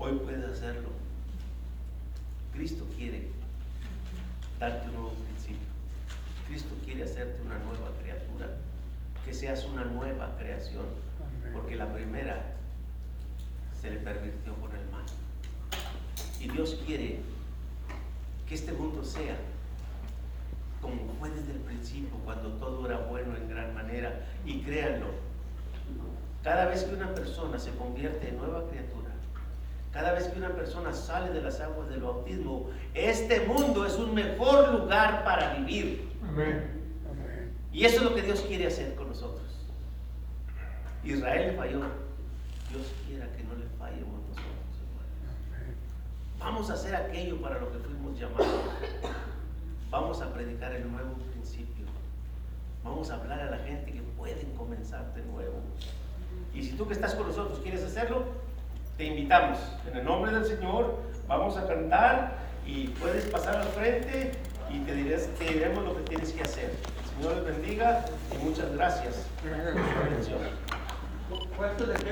Hoy 0.00 0.12
puedes 0.24 0.44
hacerlo. 0.44 0.90
Cristo 2.52 2.84
darte 4.58 4.88
un 4.88 4.94
nuevo 4.94 5.12
principio. 5.12 5.68
Cristo 6.46 6.74
quiere 6.84 7.04
hacerte 7.04 7.42
una 7.42 7.58
nueva 7.58 7.90
criatura, 8.00 8.56
que 9.24 9.34
seas 9.34 9.64
una 9.64 9.84
nueva 9.84 10.36
creación, 10.38 10.86
porque 11.52 11.76
la 11.76 11.92
primera 11.92 12.54
se 13.80 13.90
le 13.90 13.96
pervirtió 13.98 14.54
con 14.54 14.70
el 14.74 14.88
mal. 14.90 15.04
Y 16.40 16.48
Dios 16.48 16.80
quiere 16.86 17.20
que 18.48 18.54
este 18.54 18.72
mundo 18.72 19.04
sea 19.04 19.36
como 20.80 21.12
fue 21.18 21.30
desde 21.30 21.52
el 21.52 21.58
principio, 21.58 22.16
cuando 22.24 22.50
todo 22.52 22.86
era 22.86 22.98
bueno 22.98 23.36
en 23.36 23.48
gran 23.48 23.74
manera. 23.74 24.26
Y 24.44 24.60
créanlo, 24.60 25.06
cada 26.42 26.66
vez 26.66 26.84
que 26.84 26.94
una 26.94 27.12
persona 27.14 27.58
se 27.58 27.72
convierte 27.72 28.28
en 28.28 28.38
nueva 28.38 28.68
criatura, 28.68 29.07
cada 29.92 30.12
vez 30.12 30.28
que 30.28 30.38
una 30.38 30.50
persona 30.50 30.92
sale 30.92 31.30
de 31.32 31.40
las 31.40 31.60
aguas 31.60 31.88
del 31.88 32.00
bautismo, 32.00 32.70
este 32.94 33.40
mundo 33.46 33.86
es 33.86 33.94
un 33.96 34.14
mejor 34.14 34.72
lugar 34.72 35.24
para 35.24 35.54
vivir. 35.54 36.08
Amén. 36.22 36.78
Y 37.72 37.84
eso 37.84 37.98
es 37.98 38.02
lo 38.02 38.14
que 38.14 38.22
Dios 38.22 38.40
quiere 38.42 38.66
hacer 38.66 38.94
con 38.94 39.08
nosotros. 39.08 39.46
Israel 41.04 41.54
falló. 41.56 41.80
Dios 42.70 42.92
quiera 43.06 43.26
que 43.34 43.44
no 43.44 43.54
le 43.54 43.66
fallemos 43.78 44.20
nosotros, 44.28 44.44
hermanos. 44.82 45.78
Vamos 46.38 46.70
a 46.70 46.74
hacer 46.74 46.94
aquello 46.94 47.40
para 47.40 47.58
lo 47.58 47.72
que 47.72 47.78
fuimos 47.78 48.18
llamados. 48.18 48.48
Vamos 49.90 50.20
a 50.20 50.32
predicar 50.32 50.72
el 50.72 50.90
nuevo 50.90 51.14
principio. 51.32 51.86
Vamos 52.84 53.10
a 53.10 53.14
hablar 53.14 53.40
a 53.40 53.50
la 53.50 53.58
gente 53.58 53.92
que 53.92 54.02
pueden 54.16 54.52
comenzar 54.54 55.14
de 55.14 55.22
nuevo. 55.22 55.60
Y 56.54 56.62
si 56.62 56.72
tú 56.72 56.86
que 56.86 56.94
estás 56.94 57.14
con 57.14 57.26
nosotros 57.28 57.60
quieres 57.60 57.82
hacerlo, 57.84 58.24
te 58.98 59.04
invitamos. 59.06 59.58
En 59.90 59.96
el 59.96 60.04
nombre 60.04 60.32
del 60.32 60.44
Señor 60.44 60.98
vamos 61.28 61.56
a 61.56 61.66
cantar 61.66 62.36
y 62.66 62.88
puedes 62.88 63.24
pasar 63.26 63.56
al 63.56 63.68
frente 63.68 64.32
y 64.70 64.80
te, 64.80 64.92
dirás, 64.92 65.28
te 65.38 65.44
diremos 65.44 65.84
lo 65.84 65.96
que 65.96 66.02
tienes 66.02 66.32
que 66.32 66.42
hacer. 66.42 66.64
El 66.64 67.22
Señor 67.22 67.36
les 67.36 67.56
bendiga 67.56 68.04
y 68.34 68.44
muchas 68.44 68.70
gracias 68.74 69.24
por 69.40 69.50
su 69.50 69.98
atención. 70.00 70.38